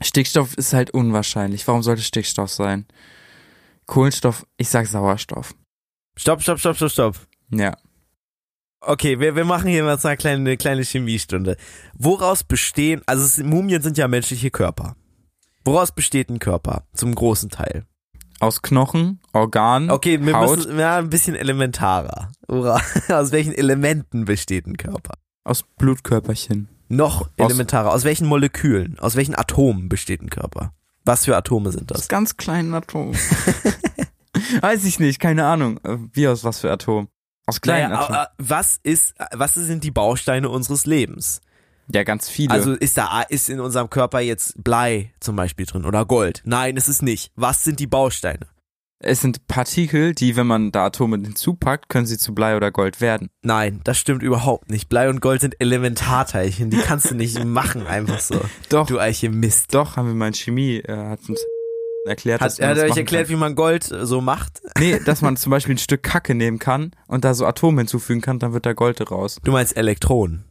Stickstoff 0.00 0.54
ist 0.54 0.72
halt 0.72 0.90
unwahrscheinlich. 0.90 1.68
Warum 1.68 1.82
sollte 1.84 2.02
Stickstoff 2.02 2.50
sein? 2.50 2.86
Kohlenstoff, 3.86 4.46
ich 4.56 4.68
sag 4.68 4.86
Sauerstoff. 4.86 5.54
Stopp, 6.16 6.42
stopp, 6.42 6.58
stopp, 6.58 6.76
stopp, 6.76 6.90
stopp. 6.90 7.16
Ja. 7.50 7.76
Okay, 8.84 9.20
wir, 9.20 9.36
wir 9.36 9.44
machen 9.44 9.68
hier 9.68 9.84
mal 9.84 9.98
so 9.98 10.08
eine 10.08 10.16
kleine, 10.16 10.38
eine 10.40 10.56
kleine 10.56 10.82
Chemiestunde. 10.82 11.56
Woraus 11.94 12.42
bestehen, 12.42 13.00
also 13.06 13.24
es, 13.24 13.38
Mumien 13.38 13.80
sind 13.82 13.96
ja 13.96 14.08
menschliche 14.08 14.50
Körper. 14.50 14.96
Woraus 15.64 15.92
besteht 15.92 16.28
ein 16.30 16.40
Körper? 16.40 16.84
Zum 16.92 17.14
großen 17.14 17.48
Teil. 17.50 17.84
Aus 18.40 18.60
Knochen, 18.60 19.20
Organen, 19.32 19.88
Okay, 19.90 20.18
wir 20.20 20.34
Haut, 20.36 20.56
müssen, 20.56 20.76
ja, 20.78 20.96
ein 20.98 21.10
bisschen 21.10 21.36
elementarer. 21.36 22.32
Aus 22.48 23.30
welchen 23.30 23.52
Elementen 23.54 24.24
besteht 24.24 24.66
ein 24.66 24.76
Körper? 24.76 25.14
aus 25.44 25.64
Blutkörperchen. 25.78 26.68
Noch 26.88 27.22
Aus- 27.22 27.28
elementarer. 27.36 27.92
Aus 27.92 28.04
welchen 28.04 28.26
Molekülen? 28.26 28.98
Aus 29.00 29.14
welchen 29.16 29.34
Atomen 29.36 29.88
besteht 29.88 30.22
ein 30.22 30.30
Körper? 30.30 30.72
Was 31.04 31.24
für 31.24 31.36
Atome 31.36 31.70
sind 31.72 31.90
Aus 31.92 31.98
das? 32.02 32.08
ganz 32.08 32.36
kleinen 32.36 32.74
Atomen. 32.74 33.14
weiß 34.60 34.84
ich 34.84 34.98
nicht, 35.00 35.20
keine 35.20 35.44
Ahnung. 35.46 35.78
Äh, 35.84 35.98
Wie 36.12 36.28
aus 36.28 36.44
was 36.44 36.60
für 36.60 36.70
Atom? 36.70 37.08
Aus 37.46 37.60
kleinen 37.60 37.90
Naja, 37.90 38.00
Atomen. 38.02 38.18
aber 38.18 38.30
was 38.38 38.78
ist, 38.82 39.14
was 39.32 39.54
sind 39.54 39.84
die 39.84 39.90
Bausteine 39.90 40.48
unseres 40.48 40.86
Lebens? 40.86 41.40
ja, 41.92 42.04
ganz 42.04 42.28
viele. 42.28 42.50
Also 42.52 42.72
ist 42.72 42.96
da, 42.96 43.22
ist 43.22 43.50
in 43.50 43.60
unserem 43.60 43.90
Körper 43.90 44.20
jetzt 44.20 44.54
Blei 44.62 45.12
zum 45.20 45.36
Beispiel 45.36 45.66
drin 45.66 45.84
oder 45.84 46.06
Gold? 46.06 46.40
Nein, 46.44 46.76
ist 46.76 46.88
es 46.88 47.02
nicht. 47.02 47.32
Was 47.34 47.64
sind 47.64 47.80
die 47.80 47.86
Bausteine? 47.88 48.46
Es 49.04 49.20
sind 49.20 49.48
Partikel, 49.48 50.14
die, 50.14 50.36
wenn 50.36 50.46
man 50.46 50.70
da 50.70 50.86
Atome 50.86 51.16
hinzupackt, 51.18 51.88
können 51.88 52.06
sie 52.06 52.18
zu 52.18 52.34
Blei 52.34 52.56
oder 52.56 52.70
Gold 52.70 53.00
werden. 53.00 53.30
Nein, 53.42 53.80
das 53.82 53.98
stimmt 53.98 54.22
überhaupt 54.22 54.70
nicht. 54.70 54.88
Blei 54.88 55.10
und 55.10 55.20
Gold 55.20 55.40
sind 55.40 55.60
Elementarteilchen, 55.60 56.70
die 56.70 56.76
kannst 56.78 57.10
du 57.10 57.16
nicht 57.16 57.44
machen 57.44 57.84
einfach 57.88 58.20
so. 58.20 58.40
Doch, 58.68 58.86
Du 58.86 58.98
Alchemist. 59.00 59.74
doch, 59.74 59.96
haben 59.96 60.06
wir 60.06 60.14
mal 60.14 60.28
in 60.28 60.34
Chemie, 60.34 60.76
äh, 60.78 60.96
hat 60.96 61.28
uns 61.28 61.40
erklärt, 62.04 62.40
Hat, 62.40 62.58
man 62.58 62.68
hat 62.70 62.78
er 62.78 62.84
euch 62.90 62.96
erklärt, 62.96 63.28
wie 63.28 63.36
man 63.36 63.54
Gold 63.54 63.90
äh, 63.90 64.06
so 64.06 64.20
macht? 64.20 64.62
kann. 64.62 64.72
Nee, 64.82 64.98
dass 65.04 65.22
man 65.22 65.36
zum 65.36 65.50
Beispiel 65.50 65.74
ein 65.74 65.78
Stück 65.78 66.02
Kacke 66.02 66.34
nehmen 66.34 66.58
kann 66.58 66.92
und 67.06 67.24
da 67.24 67.34
so 67.34 67.46
Atome 67.46 67.82
hinzufügen 67.82 68.20
kann, 68.20 68.38
dann 68.38 68.52
wird 68.52 68.66
da 68.66 68.72
Gold 68.72 69.10
raus. 69.10 69.38
Du 69.44 69.52
meinst 69.52 69.76
Elektronen. 69.76 70.44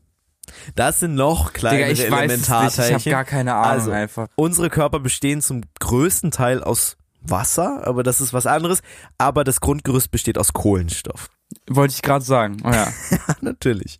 Das 0.75 0.99
sind 0.99 1.15
noch 1.15 1.53
kleinere 1.53 1.93
Digga, 1.93 2.05
ich 2.05 2.11
weiß 2.11 2.31
es 2.31 2.37
nicht. 2.39 2.41
Ich 2.41 2.49
Elementarteilchen. 2.49 2.95
habe 2.95 3.09
gar 3.09 3.25
keine 3.25 3.53
Ahnung 3.55 3.71
Also, 3.71 3.91
einfach. 3.91 4.27
Unsere 4.35 4.69
Körper 4.69 4.99
bestehen 4.99 5.41
zum 5.41 5.61
größten 5.79 6.31
Teil 6.31 6.63
aus 6.63 6.97
Wasser, 7.21 7.85
aber 7.85 8.03
das 8.03 8.19
ist 8.19 8.33
was 8.33 8.47
anderes. 8.47 8.81
Aber 9.17 9.43
das 9.43 9.61
Grundgerüst 9.61 10.09
besteht 10.11 10.37
aus 10.37 10.53
Kohlenstoff. 10.53 11.29
Wollte 11.69 11.93
ich 11.93 12.01
gerade 12.01 12.25
sagen. 12.25 12.57
Oh 12.63 12.71
ja. 12.71 12.91
Natürlich. 13.41 13.99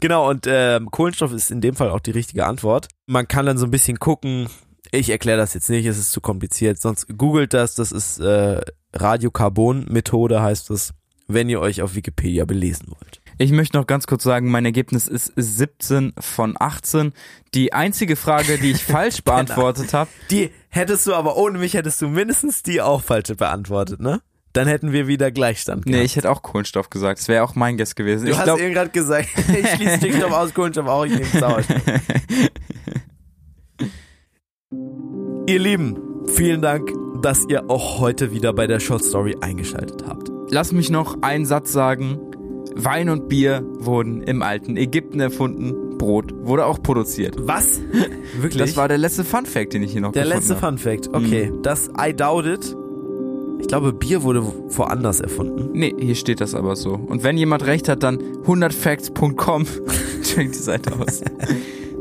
Genau, 0.00 0.28
und 0.28 0.46
ähm, 0.48 0.90
Kohlenstoff 0.90 1.32
ist 1.32 1.50
in 1.50 1.60
dem 1.60 1.76
Fall 1.76 1.90
auch 1.90 2.00
die 2.00 2.10
richtige 2.10 2.46
Antwort. 2.46 2.88
Man 3.06 3.28
kann 3.28 3.46
dann 3.46 3.56
so 3.58 3.66
ein 3.66 3.70
bisschen 3.70 3.98
gucken. 3.98 4.48
Ich 4.90 5.10
erkläre 5.10 5.38
das 5.38 5.54
jetzt 5.54 5.70
nicht, 5.70 5.86
es 5.86 5.98
ist 5.98 6.12
zu 6.12 6.20
kompliziert. 6.20 6.80
Sonst 6.80 7.06
googelt 7.16 7.54
das, 7.54 7.74
das 7.74 7.92
ist 7.92 8.18
äh, 8.18 8.60
Radiokarbon-Methode 8.92 10.42
heißt 10.42 10.70
es, 10.70 10.92
wenn 11.28 11.48
ihr 11.48 11.60
euch 11.60 11.82
auf 11.82 11.94
Wikipedia 11.94 12.44
belesen 12.44 12.88
wollt. 12.88 13.20
Ich 13.38 13.52
möchte 13.52 13.76
noch 13.76 13.86
ganz 13.86 14.06
kurz 14.06 14.22
sagen, 14.22 14.50
mein 14.50 14.64
Ergebnis 14.64 15.08
ist 15.08 15.32
17 15.36 16.14
von 16.18 16.56
18. 16.58 17.12
Die 17.52 17.72
einzige 17.72 18.16
Frage, 18.16 18.58
die 18.58 18.70
ich 18.70 18.84
falsch 18.84 19.22
beantwortet 19.22 19.92
habe, 19.92 20.08
Die 20.30 20.50
hättest 20.70 21.06
du 21.06 21.14
aber 21.14 21.36
ohne 21.36 21.58
mich 21.58 21.74
hättest 21.74 22.00
du 22.00 22.08
mindestens 22.08 22.62
die 22.62 22.80
auch 22.80 23.02
falsch 23.02 23.34
beantwortet, 23.36 24.00
ne? 24.00 24.22
Dann 24.54 24.68
hätten 24.68 24.92
wir 24.92 25.06
wieder 25.06 25.30
Gleichstand 25.30 25.84
nee, 25.84 25.92
gehabt. 25.92 26.06
ich 26.06 26.16
hätte 26.16 26.30
auch 26.30 26.40
Kohlenstoff 26.40 26.88
gesagt. 26.88 27.20
Das 27.20 27.28
wäre 27.28 27.44
auch 27.44 27.54
mein 27.54 27.76
Guess 27.76 27.94
gewesen. 27.94 28.24
du 28.24 28.30
ich 28.30 28.38
hast 28.38 28.44
glaube, 28.44 28.62
eben 28.62 28.72
gerade 28.72 28.88
gesagt, 28.88 29.28
ich 29.48 29.68
schließe 29.68 29.96
Stickstoff 29.98 30.32
aus, 30.32 30.54
Kohlenstoff 30.54 30.86
auch, 30.86 31.04
ich 31.04 31.12
nehme 31.12 31.26
Sauerstoff. 31.26 31.82
Ihr 35.48 35.58
Lieben, 35.58 35.96
vielen 36.26 36.60
Dank, 36.62 36.92
dass 37.22 37.46
ihr 37.48 37.70
auch 37.70 38.00
heute 38.00 38.32
wieder 38.32 38.52
bei 38.52 38.66
der 38.66 38.80
Short 38.80 39.04
Story 39.04 39.36
eingeschaltet 39.40 40.04
habt. 40.06 40.30
lass 40.50 40.72
mich 40.72 40.90
noch 40.90 41.22
einen 41.22 41.46
Satz 41.46 41.72
sagen. 41.72 42.18
Wein 42.74 43.08
und 43.08 43.28
Bier 43.28 43.64
wurden 43.78 44.22
im 44.22 44.42
alten 44.42 44.76
Ägypten 44.76 45.18
erfunden. 45.18 45.96
Brot 45.96 46.34
wurde 46.42 46.66
auch 46.66 46.82
produziert. 46.82 47.36
Was? 47.38 47.80
Wirklich? 48.40 48.62
Das 48.62 48.76
war 48.76 48.86
der 48.86 48.98
letzte 48.98 49.24
Fun 49.24 49.46
Fact, 49.46 49.72
den 49.72 49.82
ich 49.82 49.92
hier 49.92 50.02
noch 50.02 50.12
der 50.12 50.24
gefunden 50.24 50.38
letzte 50.38 50.60
habe. 50.60 50.76
Fun 50.76 50.78
Fact. 50.78 51.08
Okay, 51.14 51.52
das 51.62 51.88
I 51.98 52.12
doubt 52.12 52.44
it. 52.44 52.76
Ich 53.60 53.68
glaube, 53.68 53.94
Bier 53.94 54.22
wurde 54.22 54.42
woanders 54.42 55.20
erfunden. 55.20 55.70
Nee, 55.72 55.94
hier 55.98 56.14
steht 56.14 56.42
das 56.42 56.54
aber 56.54 56.76
so. 56.76 56.92
Und 56.92 57.24
wenn 57.24 57.38
jemand 57.38 57.64
recht 57.64 57.88
hat, 57.88 58.02
dann 58.02 58.18
100facts.com. 58.44 59.64
Checkt 60.22 60.54
die 60.54 60.58
Seite 60.58 60.92
aus. 60.98 61.22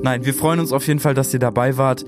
Nein, 0.01 0.25
wir 0.25 0.33
freuen 0.33 0.59
uns 0.59 0.73
auf 0.73 0.85
jeden 0.88 0.99
Fall, 0.99 1.13
dass 1.13 1.33
ihr 1.33 1.39
dabei 1.39 1.77
wart. 1.77 2.05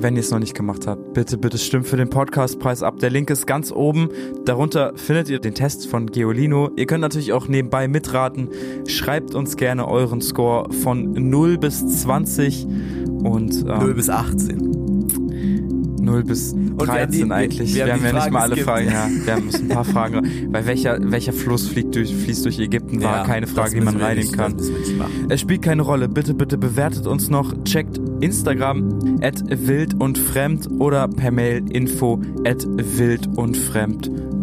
Wenn 0.00 0.14
ihr 0.14 0.20
es 0.20 0.30
noch 0.30 0.38
nicht 0.38 0.54
gemacht 0.54 0.86
habt, 0.86 1.12
bitte, 1.12 1.36
bitte 1.36 1.58
stimmt 1.58 1.88
für 1.88 1.96
den 1.96 2.08
Podcastpreis 2.08 2.84
ab. 2.84 3.00
Der 3.00 3.10
Link 3.10 3.30
ist 3.30 3.48
ganz 3.48 3.72
oben. 3.72 4.10
Darunter 4.44 4.92
findet 4.94 5.28
ihr 5.28 5.40
den 5.40 5.54
Test 5.54 5.88
von 5.88 6.06
Geolino. 6.06 6.70
Ihr 6.76 6.86
könnt 6.86 7.00
natürlich 7.00 7.32
auch 7.32 7.48
nebenbei 7.48 7.88
mitraten. 7.88 8.48
Schreibt 8.86 9.34
uns 9.34 9.56
gerne 9.56 9.88
euren 9.88 10.20
Score 10.20 10.72
von 10.72 11.12
0 11.12 11.58
bis 11.58 11.84
20 12.02 12.64
und 13.24 13.60
ähm, 13.62 13.66
0 13.66 13.94
bis 13.94 14.08
18. 14.08 14.87
0 16.10 16.24
bis 16.24 16.54
wir 16.56 16.74
13 16.76 17.20
haben 17.22 17.28
die- 17.28 17.32
eigentlich. 17.34 17.74
wir 17.74 17.86
Wir, 17.86 17.92
haben 17.94 18.00
haben 18.02 18.10
die 18.10 18.16
ja 18.16 18.22
nicht 18.24 18.32
mal 18.32 18.40
alle 18.42 18.56
Fragen. 18.56 18.86
Ja, 18.90 19.08
wir 19.24 19.32
haben 19.34 19.44
uns 19.46 19.60
ein 19.60 19.68
paar 19.68 19.84
Fragen. 19.84 20.50
Bei 20.50 20.66
welcher, 20.66 20.98
welcher 21.10 21.32
Fluss 21.32 21.66
fliegt 21.68 21.94
durch, 21.94 22.14
fließt 22.14 22.44
durch 22.44 22.58
Ägypten, 22.58 23.02
war 23.02 23.24
keine 23.24 23.46
Frage, 23.46 23.74
die 23.76 23.80
man 23.84 23.96
reinnehmen 23.96 24.32
kann. 24.32 24.58
Wir. 24.58 24.66
Es 25.28 25.40
spielt 25.40 25.62
keine 25.62 25.82
Rolle. 25.82 26.08
Bitte, 26.08 26.34
bitte 26.34 26.56
bewertet 26.58 27.06
uns 27.06 27.28
noch. 27.30 27.54
Checkt 27.64 28.00
Instagram 28.20 29.18
at 29.22 29.42
wild 29.48 29.94
und 30.00 30.18
fremd 30.18 30.68
oder 30.78 31.06
per 31.08 31.30
Mail 31.30 31.62
info 31.70 32.20
at 32.44 32.66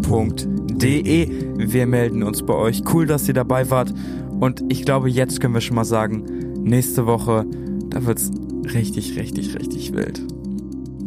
wildundfremd.de. 0.06 1.30
Wir 1.58 1.88
melden 1.88 2.24
uns 2.24 2.44
bei 2.44 2.54
euch. 2.54 2.82
Cool, 2.94 3.06
dass 3.06 3.28
ihr 3.28 3.34
dabei 3.34 3.70
wart. 3.70 3.94
Und 4.40 4.64
ich 4.70 4.84
glaube, 4.86 5.10
jetzt 5.10 5.40
können 5.42 5.54
wir 5.54 5.62
schon 5.62 5.76
mal 5.76 5.86
sagen, 5.86 6.24
nächste 6.62 7.06
Woche, 7.06 7.46
da 7.90 8.06
wird's 8.06 8.30
richtig, 8.74 9.18
richtig, 9.18 9.58
richtig 9.58 9.94
wild. 9.94 10.22